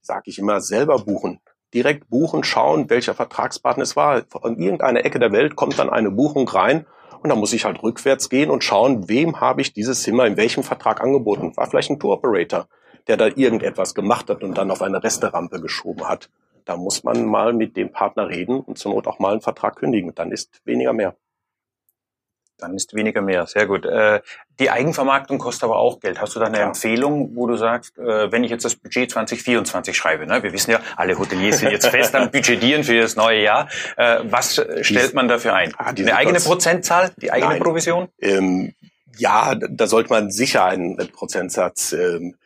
sage 0.00 0.24
ich 0.26 0.38
immer 0.38 0.60
selber 0.60 0.98
buchen. 0.98 1.40
Direkt 1.72 2.10
buchen, 2.10 2.42
schauen, 2.42 2.90
welcher 2.90 3.14
Vertragspartner 3.14 3.84
es 3.84 3.94
war. 3.94 4.22
Von 4.28 4.58
irgendeiner 4.58 5.04
Ecke 5.04 5.20
der 5.20 5.30
Welt 5.30 5.54
kommt 5.54 5.78
dann 5.78 5.90
eine 5.90 6.10
Buchung 6.10 6.48
rein 6.48 6.86
und 7.22 7.28
dann 7.28 7.38
muss 7.38 7.52
ich 7.52 7.64
halt 7.64 7.82
rückwärts 7.82 8.28
gehen 8.28 8.50
und 8.50 8.64
schauen, 8.64 9.08
wem 9.08 9.40
habe 9.40 9.60
ich 9.60 9.72
dieses 9.72 10.02
Zimmer 10.02 10.26
in 10.26 10.36
welchem 10.36 10.62
Vertrag 10.62 11.00
angeboten. 11.00 11.56
War 11.56 11.66
vielleicht 11.66 11.90
ein 11.90 11.98
Tour-Operator, 11.98 12.66
der 13.08 13.16
da 13.16 13.26
irgendetwas 13.26 13.94
gemacht 13.94 14.30
hat 14.30 14.42
und 14.42 14.56
dann 14.56 14.70
auf 14.70 14.82
eine 14.82 15.02
Resterampe 15.02 15.60
geschoben 15.60 16.08
hat. 16.08 16.30
Da 16.64 16.76
muss 16.76 17.04
man 17.04 17.24
mal 17.26 17.52
mit 17.52 17.76
dem 17.76 17.92
Partner 17.92 18.28
reden 18.28 18.60
und 18.60 18.78
zur 18.78 18.94
Not 18.94 19.06
auch 19.06 19.18
mal 19.18 19.32
einen 19.32 19.40
Vertrag 19.40 19.76
kündigen. 19.76 20.14
Dann 20.14 20.32
ist 20.32 20.60
weniger 20.64 20.92
mehr. 20.92 21.16
Dann 22.60 22.74
ist 22.74 22.94
weniger 22.94 23.22
mehr. 23.22 23.46
Sehr 23.46 23.66
gut. 23.66 23.84
Äh, 23.84 24.20
die 24.58 24.70
Eigenvermarktung 24.70 25.38
kostet 25.38 25.64
aber 25.64 25.76
auch 25.76 26.00
Geld. 26.00 26.20
Hast 26.20 26.36
du 26.36 26.40
da 26.40 26.46
eine 26.46 26.58
Klar. 26.58 26.68
Empfehlung, 26.68 27.34
wo 27.34 27.46
du 27.46 27.56
sagst, 27.56 27.98
äh, 27.98 28.30
wenn 28.30 28.44
ich 28.44 28.50
jetzt 28.50 28.64
das 28.64 28.76
Budget 28.76 29.10
2024 29.10 29.96
schreibe, 29.96 30.26
ne? 30.26 30.42
wir 30.42 30.52
wissen 30.52 30.70
ja, 30.70 30.80
alle 30.96 31.18
Hoteliers 31.18 31.58
sind 31.58 31.70
jetzt 31.70 31.86
fest 31.86 32.14
am 32.14 32.30
Budgetieren 32.30 32.84
für 32.84 33.00
das 33.00 33.16
neue 33.16 33.42
Jahr. 33.42 33.68
Äh, 33.96 34.18
was 34.24 34.62
stellt 34.82 35.14
man 35.14 35.28
dafür 35.28 35.54
ein? 35.54 35.72
Ah, 35.76 35.90
eine 35.96 36.14
eigene 36.16 36.40
Prozentzahl, 36.40 37.12
die 37.16 37.32
eigene 37.32 37.52
Nein. 37.52 37.62
Provision? 37.62 38.08
Ähm, 38.20 38.74
ja, 39.16 39.54
da 39.54 39.86
sollte 39.86 40.10
man 40.10 40.30
sicher 40.30 40.64
einen 40.64 40.96
Prozentsatz 41.12 41.92
ähm, 41.92 42.36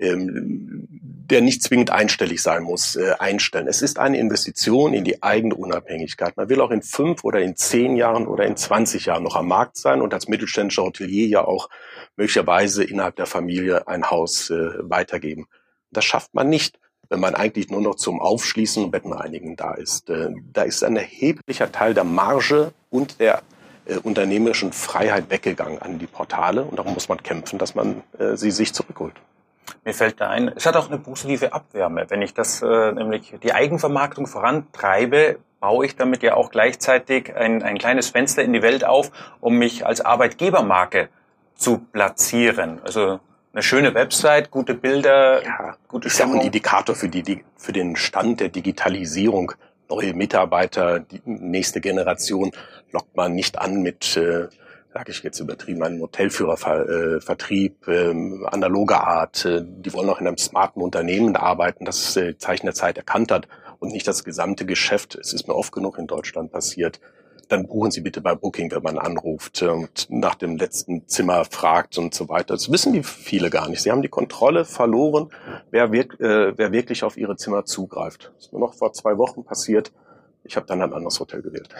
ähm, 0.00 0.88
der 1.30 1.40
nicht 1.40 1.62
zwingend 1.62 1.90
einstellig 1.90 2.42
sein 2.42 2.64
muss, 2.64 2.96
äh, 2.96 3.14
einstellen. 3.18 3.68
Es 3.68 3.82
ist 3.82 3.98
eine 3.98 4.18
Investition 4.18 4.92
in 4.92 5.04
die 5.04 5.22
eigene 5.22 5.54
Unabhängigkeit. 5.54 6.36
Man 6.36 6.48
will 6.48 6.60
auch 6.60 6.72
in 6.72 6.82
fünf 6.82 7.22
oder 7.22 7.40
in 7.40 7.54
zehn 7.54 7.96
Jahren 7.96 8.26
oder 8.26 8.44
in 8.46 8.56
20 8.56 9.06
Jahren 9.06 9.22
noch 9.22 9.36
am 9.36 9.46
Markt 9.46 9.76
sein 9.76 10.02
und 10.02 10.12
als 10.12 10.26
mittelständischer 10.26 10.82
Hotelier 10.82 11.28
ja 11.28 11.44
auch 11.44 11.68
möglicherweise 12.16 12.82
innerhalb 12.82 13.16
der 13.16 13.26
Familie 13.26 13.86
ein 13.86 14.10
Haus 14.10 14.50
äh, 14.50 14.70
weitergeben. 14.80 15.46
Das 15.92 16.04
schafft 16.04 16.34
man 16.34 16.48
nicht, 16.48 16.80
wenn 17.08 17.20
man 17.20 17.34
eigentlich 17.34 17.70
nur 17.70 17.80
noch 17.80 17.94
zum 17.94 18.20
Aufschließen 18.20 18.84
und 18.84 18.90
Bettenreinigen 18.90 19.54
da 19.56 19.74
ist. 19.74 20.10
Äh, 20.10 20.30
da 20.52 20.62
ist 20.62 20.82
ein 20.82 20.96
erheblicher 20.96 21.70
Teil 21.70 21.94
der 21.94 22.04
Marge 22.04 22.72
und 22.88 23.20
der 23.20 23.42
äh, 23.86 23.96
unternehmerischen 23.96 24.72
Freiheit 24.72 25.30
weggegangen 25.30 25.80
an 25.80 26.00
die 26.00 26.06
Portale 26.06 26.64
und 26.64 26.78
darum 26.78 26.94
muss 26.94 27.08
man 27.08 27.22
kämpfen, 27.22 27.58
dass 27.58 27.76
man 27.76 28.02
äh, 28.18 28.36
sie 28.36 28.50
sich 28.50 28.74
zurückholt. 28.74 29.14
Mir 29.84 29.94
fällt 29.94 30.20
da 30.20 30.28
ein, 30.28 30.52
es 30.54 30.66
hat 30.66 30.76
auch 30.76 30.88
eine 30.88 30.98
positive 30.98 31.52
Abwärme. 31.52 32.06
Wenn 32.08 32.22
ich 32.22 32.34
das 32.34 32.62
äh, 32.62 32.92
nämlich 32.92 33.34
die 33.42 33.52
Eigenvermarktung 33.52 34.26
vorantreibe, 34.26 35.38
baue 35.60 35.86
ich 35.86 35.96
damit 35.96 36.22
ja 36.22 36.34
auch 36.34 36.50
gleichzeitig 36.50 37.34
ein, 37.36 37.62
ein 37.62 37.78
kleines 37.78 38.08
Fenster 38.08 38.42
in 38.42 38.52
die 38.52 38.62
Welt 38.62 38.84
auf, 38.84 39.10
um 39.40 39.56
mich 39.56 39.86
als 39.86 40.00
Arbeitgebermarke 40.00 41.08
zu 41.54 41.78
platzieren. 41.78 42.80
Also 42.82 43.20
eine 43.52 43.62
schöne 43.62 43.94
Website, 43.94 44.50
gute 44.50 44.74
Bilder, 44.74 45.44
ja, 45.44 45.76
gute 45.88 46.06
ist 46.06 46.18
ja 46.18 46.26
auch 46.26 46.32
ein 46.32 46.40
Indikator 46.40 46.94
für 46.94 47.08
die 47.08 47.44
für 47.56 47.72
den 47.72 47.96
Stand 47.96 48.40
der 48.40 48.48
Digitalisierung. 48.48 49.52
Neue 49.88 50.14
Mitarbeiter, 50.14 51.00
die 51.00 51.20
nächste 51.24 51.80
Generation 51.80 52.52
lockt 52.92 53.16
man 53.16 53.34
nicht 53.34 53.58
an 53.58 53.82
mit 53.82 54.16
äh, 54.16 54.46
sage 54.92 55.12
ich 55.12 55.22
jetzt 55.22 55.38
übertrieben, 55.40 55.82
einen 55.82 56.00
Hotelführervertrieb 56.00 57.88
äh, 57.88 58.10
ähm, 58.10 58.46
analoger 58.50 59.06
Art. 59.06 59.44
Äh, 59.44 59.62
die 59.64 59.92
wollen 59.92 60.08
auch 60.08 60.20
in 60.20 60.26
einem 60.26 60.38
smarten 60.38 60.82
Unternehmen 60.82 61.36
arbeiten, 61.36 61.84
das 61.84 62.16
äh, 62.16 62.36
Zeichen 62.38 62.66
der 62.66 62.74
Zeit 62.74 62.98
erkannt 62.98 63.30
hat 63.30 63.46
und 63.78 63.92
nicht 63.92 64.08
das 64.08 64.24
gesamte 64.24 64.66
Geschäft. 64.66 65.14
Es 65.14 65.32
ist 65.32 65.46
mir 65.46 65.54
oft 65.54 65.72
genug 65.72 65.98
in 65.98 66.06
Deutschland 66.06 66.50
passiert. 66.50 67.00
Dann 67.48 67.66
buchen 67.66 67.90
Sie 67.90 68.00
bitte 68.00 68.20
bei 68.20 68.34
Booking, 68.34 68.70
wenn 68.70 68.82
man 68.82 68.98
anruft 68.98 69.62
und 69.62 70.08
nach 70.08 70.36
dem 70.36 70.56
letzten 70.56 71.08
Zimmer 71.08 71.44
fragt 71.44 71.98
und 71.98 72.14
so 72.14 72.28
weiter. 72.28 72.54
Das 72.54 72.70
wissen 72.70 72.92
die 72.92 73.02
viele 73.02 73.50
gar 73.50 73.68
nicht. 73.68 73.82
Sie 73.82 73.90
haben 73.90 74.02
die 74.02 74.08
Kontrolle 74.08 74.64
verloren, 74.64 75.30
wer, 75.70 75.90
wirk 75.90 76.20
äh, 76.20 76.56
wer 76.56 76.70
wirklich 76.70 77.02
auf 77.02 77.16
ihre 77.16 77.36
Zimmer 77.36 77.64
zugreift. 77.64 78.32
Das 78.36 78.46
ist 78.46 78.52
nur 78.52 78.60
noch 78.60 78.74
vor 78.74 78.92
zwei 78.92 79.18
Wochen 79.18 79.44
passiert. 79.44 79.92
Ich 80.44 80.56
habe 80.56 80.66
dann 80.66 80.80
ein 80.80 80.92
anderes 80.92 81.18
Hotel 81.18 81.42
gewählt 81.42 81.70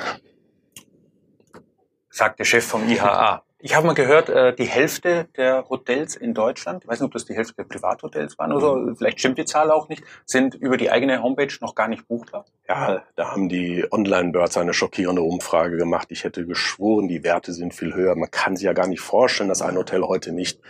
sagt 2.21 2.39
der 2.39 2.45
Chef 2.45 2.67
vom 2.67 2.87
IHA. 2.87 3.43
Ich 3.63 3.75
habe 3.75 3.87
mal 3.87 3.95
gehört, 3.95 4.29
äh, 4.29 4.55
die 4.55 4.67
Hälfte 4.67 5.29
der 5.39 5.69
Hotels 5.71 6.17
in 6.17 6.35
Deutschland, 6.35 6.85
ich 6.85 6.89
weiß 6.89 7.01
nicht, 7.01 7.07
ob 7.07 7.13
das 7.13 7.25
die 7.25 7.35
Hälfte 7.35 7.55
der 7.55 7.65
Privathotels 7.65 8.39
waren 8.39 8.53
oder 8.53 8.61
so, 8.61 8.95
vielleicht 8.95 9.21
stimmt 9.21 9.39
die 9.39 9.47
Zahl 9.47 9.71
auch 9.71 9.89
nicht, 9.89 10.03
sind 10.27 10.55
über 10.55 10.77
die 10.77 10.91
eigene 10.91 11.23
Homepage 11.23 11.53
noch 11.63 11.75
gar 11.75 11.89
nicht 11.89 12.07
buchbar. 12.09 12.45
Ja, 12.69 13.03
da 13.17 13.31
haben 13.31 13.49
die 13.49 13.87
Online-Birds 13.91 14.59
eine 14.59 14.75
schockierende 14.75 15.23
Umfrage 15.23 15.79
gemacht. 15.79 16.09
Ich 16.11 16.25
hätte 16.25 16.47
geschworen, 16.47 17.09
die 17.09 17.25
Werte 17.25 17.55
sind 17.55 17.75
viel 17.75 17.95
höher. 17.95 18.15
Man 18.17 18.31
kann 18.31 18.55
sich 18.55 18.67
ja 18.67 18.75
gar 18.75 18.87
nicht 18.87 19.01
vorstellen, 19.01 19.49
dass 19.49 19.63
ein 19.63 19.77
Hotel 19.77 20.03
heute 20.03 20.33
nicht 20.33 20.61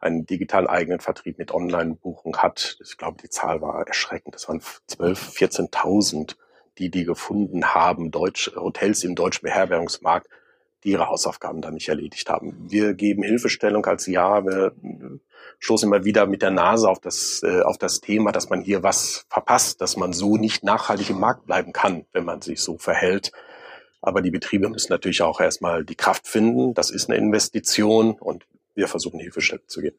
einen 0.00 0.26
digital 0.26 0.68
eigenen 0.68 1.00
Vertrieb 1.00 1.38
mit 1.38 1.52
Online-Buchung 1.52 2.36
hat. 2.36 2.78
Ich 2.82 2.98
glaube, 2.98 3.16
die 3.22 3.30
Zahl 3.30 3.62
war 3.62 3.86
erschreckend. 3.86 4.34
Das 4.34 4.46
waren 4.48 4.60
12, 4.86 5.30
14.000, 5.30 6.36
die 6.76 6.90
die 6.90 7.04
gefunden 7.04 7.74
haben, 7.74 8.10
Deutsch, 8.10 8.50
Hotels 8.54 9.04
im 9.04 9.14
deutschen 9.14 9.42
Beherbergungsmarkt 9.42 10.28
die 10.84 10.90
ihre 10.90 11.08
Hausaufgaben 11.08 11.60
dann 11.60 11.74
nicht 11.74 11.88
erledigt 11.88 12.28
haben. 12.30 12.56
Wir 12.70 12.94
geben 12.94 13.22
Hilfestellung 13.22 13.84
als 13.86 14.06
Ja, 14.06 14.44
wir 14.44 14.72
stoßen 15.58 15.88
immer 15.88 16.04
wieder 16.04 16.26
mit 16.26 16.42
der 16.42 16.50
Nase 16.50 16.88
auf 16.88 17.00
das, 17.00 17.42
äh, 17.42 17.62
auf 17.62 17.78
das 17.78 18.00
Thema, 18.00 18.32
dass 18.32 18.48
man 18.48 18.60
hier 18.60 18.82
was 18.82 19.26
verpasst, 19.28 19.80
dass 19.80 19.96
man 19.96 20.12
so 20.12 20.36
nicht 20.36 20.62
nachhaltig 20.62 21.10
im 21.10 21.20
Markt 21.20 21.46
bleiben 21.46 21.72
kann, 21.72 22.04
wenn 22.12 22.24
man 22.24 22.42
sich 22.42 22.60
so 22.60 22.78
verhält. 22.78 23.32
Aber 24.00 24.22
die 24.22 24.30
Betriebe 24.30 24.68
müssen 24.68 24.92
natürlich 24.92 25.22
auch 25.22 25.40
erstmal 25.40 25.84
die 25.84 25.96
Kraft 25.96 26.28
finden. 26.28 26.74
Das 26.74 26.90
ist 26.90 27.08
eine 27.08 27.18
Investition 27.18 28.12
und 28.12 28.46
wir 28.74 28.86
versuchen 28.86 29.18
Hilfestellung 29.18 29.66
zu 29.66 29.80
geben. 29.80 29.98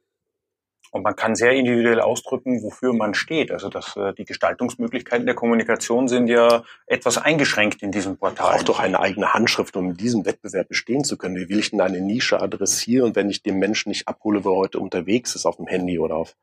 Und 0.91 1.03
man 1.03 1.15
kann 1.15 1.35
sehr 1.35 1.51
individuell 1.51 2.01
ausdrücken, 2.01 2.63
wofür 2.63 2.93
man 2.93 3.13
steht. 3.13 3.51
Also 3.51 3.69
dass 3.69 3.95
äh, 3.95 4.13
die 4.13 4.25
Gestaltungsmöglichkeiten 4.25 5.25
der 5.25 5.35
Kommunikation 5.35 6.07
sind 6.07 6.27
ja 6.27 6.63
etwas 6.87 7.17
eingeschränkt 7.17 7.83
in 7.83 7.91
diesem 7.91 8.17
Portal. 8.17 8.55
Auch 8.55 8.63
doch 8.63 8.79
eine 8.79 8.99
eigene 8.99 9.33
Handschrift, 9.33 9.75
um 9.77 9.91
in 9.91 9.97
diesem 9.97 10.25
Wettbewerb 10.25 10.67
bestehen 10.67 11.03
zu 11.03 11.17
können. 11.17 11.35
Wie 11.35 11.49
will 11.49 11.59
ich 11.59 11.71
denn 11.71 11.81
eine 11.81 12.01
Nische 12.01 12.41
adressieren, 12.41 13.15
wenn 13.15 13.29
ich 13.29 13.43
den 13.43 13.59
Menschen 13.59 13.89
nicht 13.89 14.07
abhole, 14.07 14.43
wo 14.43 14.51
er 14.53 14.57
heute 14.57 14.79
unterwegs 14.79 15.35
ist, 15.35 15.45
auf 15.45 15.57
dem 15.57 15.67
Handy 15.67 15.99
oder 15.99 16.15
auf, 16.15 16.35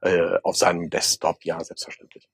äh, 0.00 0.38
auf 0.42 0.56
seinem 0.56 0.90
Desktop? 0.90 1.44
Ja, 1.44 1.62
selbstverständlich. 1.62 2.28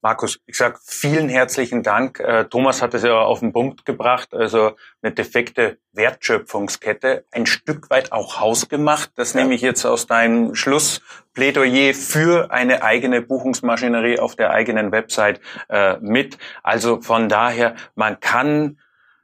Markus, 0.00 0.38
ich 0.46 0.56
sag 0.56 0.78
vielen 0.80 1.28
herzlichen 1.28 1.82
Dank. 1.82 2.20
Äh, 2.20 2.44
Thomas 2.44 2.82
hat 2.82 2.94
es 2.94 3.02
ja 3.02 3.18
auf 3.18 3.40
den 3.40 3.52
Punkt 3.52 3.84
gebracht, 3.84 4.32
also 4.32 4.76
eine 5.02 5.12
defekte 5.12 5.78
Wertschöpfungskette, 5.92 7.24
ein 7.32 7.46
Stück 7.46 7.90
weit 7.90 8.12
auch 8.12 8.38
hausgemacht. 8.38 9.10
Das 9.16 9.32
ja. 9.32 9.40
nehme 9.40 9.54
ich 9.54 9.60
jetzt 9.60 9.84
aus 9.84 10.06
deinem 10.06 10.54
Schlussplädoyer 10.54 11.94
für 11.94 12.52
eine 12.52 12.84
eigene 12.84 13.22
Buchungsmaschinerie 13.22 14.20
auf 14.20 14.36
der 14.36 14.52
eigenen 14.52 14.92
Website 14.92 15.40
äh, 15.68 15.96
mit. 15.98 16.38
Also 16.62 17.00
von 17.00 17.28
daher, 17.28 17.74
man 17.96 18.20
kann 18.20 18.78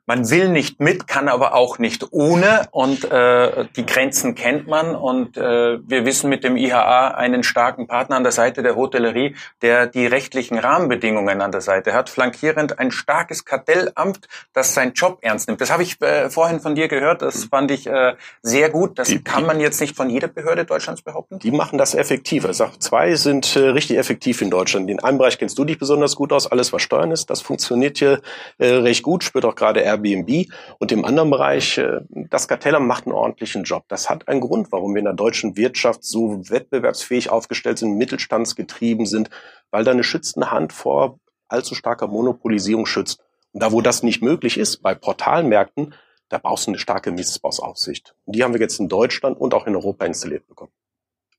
man 0.07 0.31
will 0.31 0.49
nicht 0.49 0.81
mit, 0.81 1.07
kann 1.07 1.29
aber 1.29 1.55
auch 1.55 1.79
nicht 1.79 2.09
ohne 2.11 2.69
und 2.71 3.05
äh, 3.11 3.67
die 3.77 3.87
Grenzen 3.87 4.35
kennt 4.35 4.67
man 4.67 4.95
und 4.95 5.37
äh, 5.37 5.79
wir 5.87 6.05
wissen 6.05 6.29
mit 6.29 6.45
dem 6.45 6.57
IHA 6.57 7.09
einen 7.09 7.43
starken 7.43 7.87
Partner 7.87 8.17
an 8.17 8.23
der 8.23 8.33
Seite 8.33 8.63
der 8.63 8.77
Hotellerie, 8.77 9.35
der 9.63 9.87
die 9.87 10.07
rechtlichen 10.07 10.59
Rahmenbedingungen 10.59 11.41
an 11.41 11.53
der 11.53 11.61
Seite 11.61 11.95
hat, 11.95 12.11
flankierend 12.11 12.79
ein 12.79 12.91
starkes 12.91 13.45
Kartellamt, 13.45 14.29
das 14.53 14.75
seinen 14.75 14.93
Job 14.93 15.19
ernst 15.23 15.49
nimmt. 15.49 15.61
Das 15.61 15.71
habe 15.71 15.83
ich 15.83 16.01
äh, 16.03 16.29
vorhin 16.29 16.61
von 16.61 16.75
dir 16.75 16.89
gehört, 16.89 17.23
das 17.23 17.45
fand 17.45 17.71
ich 17.71 17.87
äh, 17.87 18.15
sehr 18.43 18.71
gut. 18.71 18.99
Das 18.99 19.09
die, 19.09 19.23
kann 19.23 19.47
man 19.47 19.61
jetzt 19.61 19.81
nicht 19.81 19.97
von 19.97 20.11
jeder 20.11 20.29
Behörde 20.29 20.65
Deutschlands 20.65 21.03
behaupten. 21.03 21.39
Die 21.39 21.51
machen 21.51 21.79
das 21.79 21.95
effektiver. 21.95 22.51
Ich 22.51 22.57
sag, 22.57 22.83
zwei 22.83 23.15
sind 23.15 23.57
äh, 23.57 23.61
richtig 23.61 23.97
effektiv 23.97 24.43
in 24.43 24.51
Deutschland. 24.51 24.91
In 24.91 25.01
einem 25.01 25.19
Bereich 25.19 25.39
kennst 25.39 25.59
du 25.59 25.65
dich 25.65 25.79
besonders 25.79 26.15
gut 26.15 26.33
aus, 26.33 26.51
alles 26.51 26.73
was 26.73 26.83
Steuern 26.83 27.11
ist, 27.11 27.31
das 27.31 27.41
funktioniert 27.41 27.99
hier 27.99 28.21
äh, 28.59 28.67
recht 28.67 29.03
gut, 29.03 29.25
spürt 29.25 29.45
auch 29.45 29.55
gerade 29.55 29.83
Airbnb. 29.95 30.53
Und 30.79 30.93
im 30.93 31.05
anderen 31.05 31.31
Bereich, 31.31 31.79
äh, 31.79 32.01
das 32.11 32.49
Kartellamt 32.49 32.87
macht 32.87 33.07
einen 33.07 33.15
ordentlichen 33.15 33.65
Job. 33.65 33.85
Das 33.89 34.11
hat 34.11 34.29
einen 34.29 34.41
Grund, 34.41 34.73
warum 34.73 34.95
wir 34.95 35.01
in 35.01 35.07
der 35.07 35.15
deutschen 35.15 35.57
Wirtschaft 35.57 36.05
so 36.05 36.49
wettbewerbsfähig 36.49 37.31
aufgestellt 37.31 37.79
sind, 37.79 37.97
mittelstandsgetrieben 37.97 39.07
sind, 39.07 39.31
weil 39.71 39.85
da 39.85 39.91
eine 39.91 40.05
schützende 40.05 40.51
Hand 40.51 40.73
vor 40.73 41.19
allzu 41.49 41.75
starker 41.75 42.09
Monopolisierung 42.09 42.87
schützt. 42.87 43.21
Und 43.53 43.63
da, 43.63 43.73
wo 43.73 43.81
das 43.81 44.03
nicht 44.03 44.23
möglich 44.23 44.59
ist, 44.59 44.83
bei 44.83 44.95
Portalmärkten, 44.95 45.95
da 46.29 46.39
brauchst 46.39 46.67
du 46.67 46.73
eine 46.73 46.79
starke 46.79 47.13
Missbrauchsaufsicht. 47.13 48.17
Und 48.25 48.35
die 48.35 48.43
haben 48.43 48.55
wir 48.55 48.61
jetzt 48.61 48.81
in 48.81 48.89
Deutschland 48.89 49.39
und 49.39 49.55
auch 49.55 49.67
in 49.67 49.77
Europa 49.77 50.05
installiert 50.05 50.47
bekommen. 50.49 50.73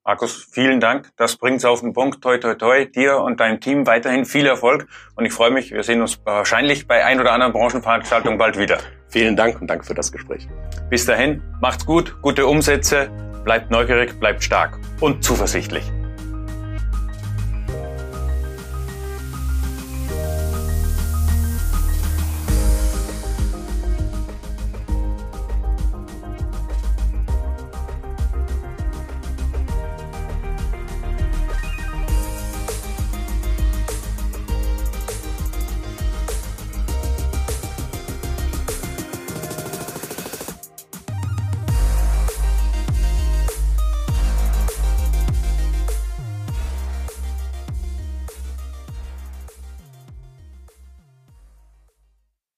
Markus, 0.07 0.47
vielen 0.51 0.79
Dank. 0.79 1.09
Das 1.17 1.35
bringt's 1.35 1.65
auf 1.65 1.81
den 1.81 1.93
Punkt. 1.93 2.21
Toi, 2.21 2.37
toi, 2.37 2.53
toi. 2.53 2.85
Dir 2.85 3.17
und 3.17 3.39
deinem 3.39 3.59
Team 3.59 3.87
weiterhin 3.87 4.25
viel 4.25 4.45
Erfolg. 4.45 4.85
Und 5.15 5.25
ich 5.25 5.33
freue 5.33 5.49
mich, 5.49 5.71
wir 5.71 5.81
sehen 5.81 5.99
uns 5.99 6.19
wahrscheinlich 6.23 6.87
bei 6.87 7.03
ein 7.03 7.19
oder 7.19 7.31
anderen 7.31 7.53
Branchenveranstaltung 7.53 8.37
bald 8.37 8.55
wieder. 8.59 8.77
Vielen 9.07 9.35
Dank 9.35 9.59
und 9.59 9.67
danke 9.67 9.83
für 9.83 9.95
das 9.95 10.11
Gespräch. 10.11 10.47
Bis 10.91 11.07
dahin, 11.07 11.41
macht's 11.59 11.87
gut, 11.87 12.21
gute 12.21 12.45
Umsätze, 12.45 13.09
bleibt 13.45 13.71
neugierig, 13.71 14.19
bleibt 14.19 14.43
stark 14.43 14.77
und 15.01 15.23
zuversichtlich. 15.23 15.91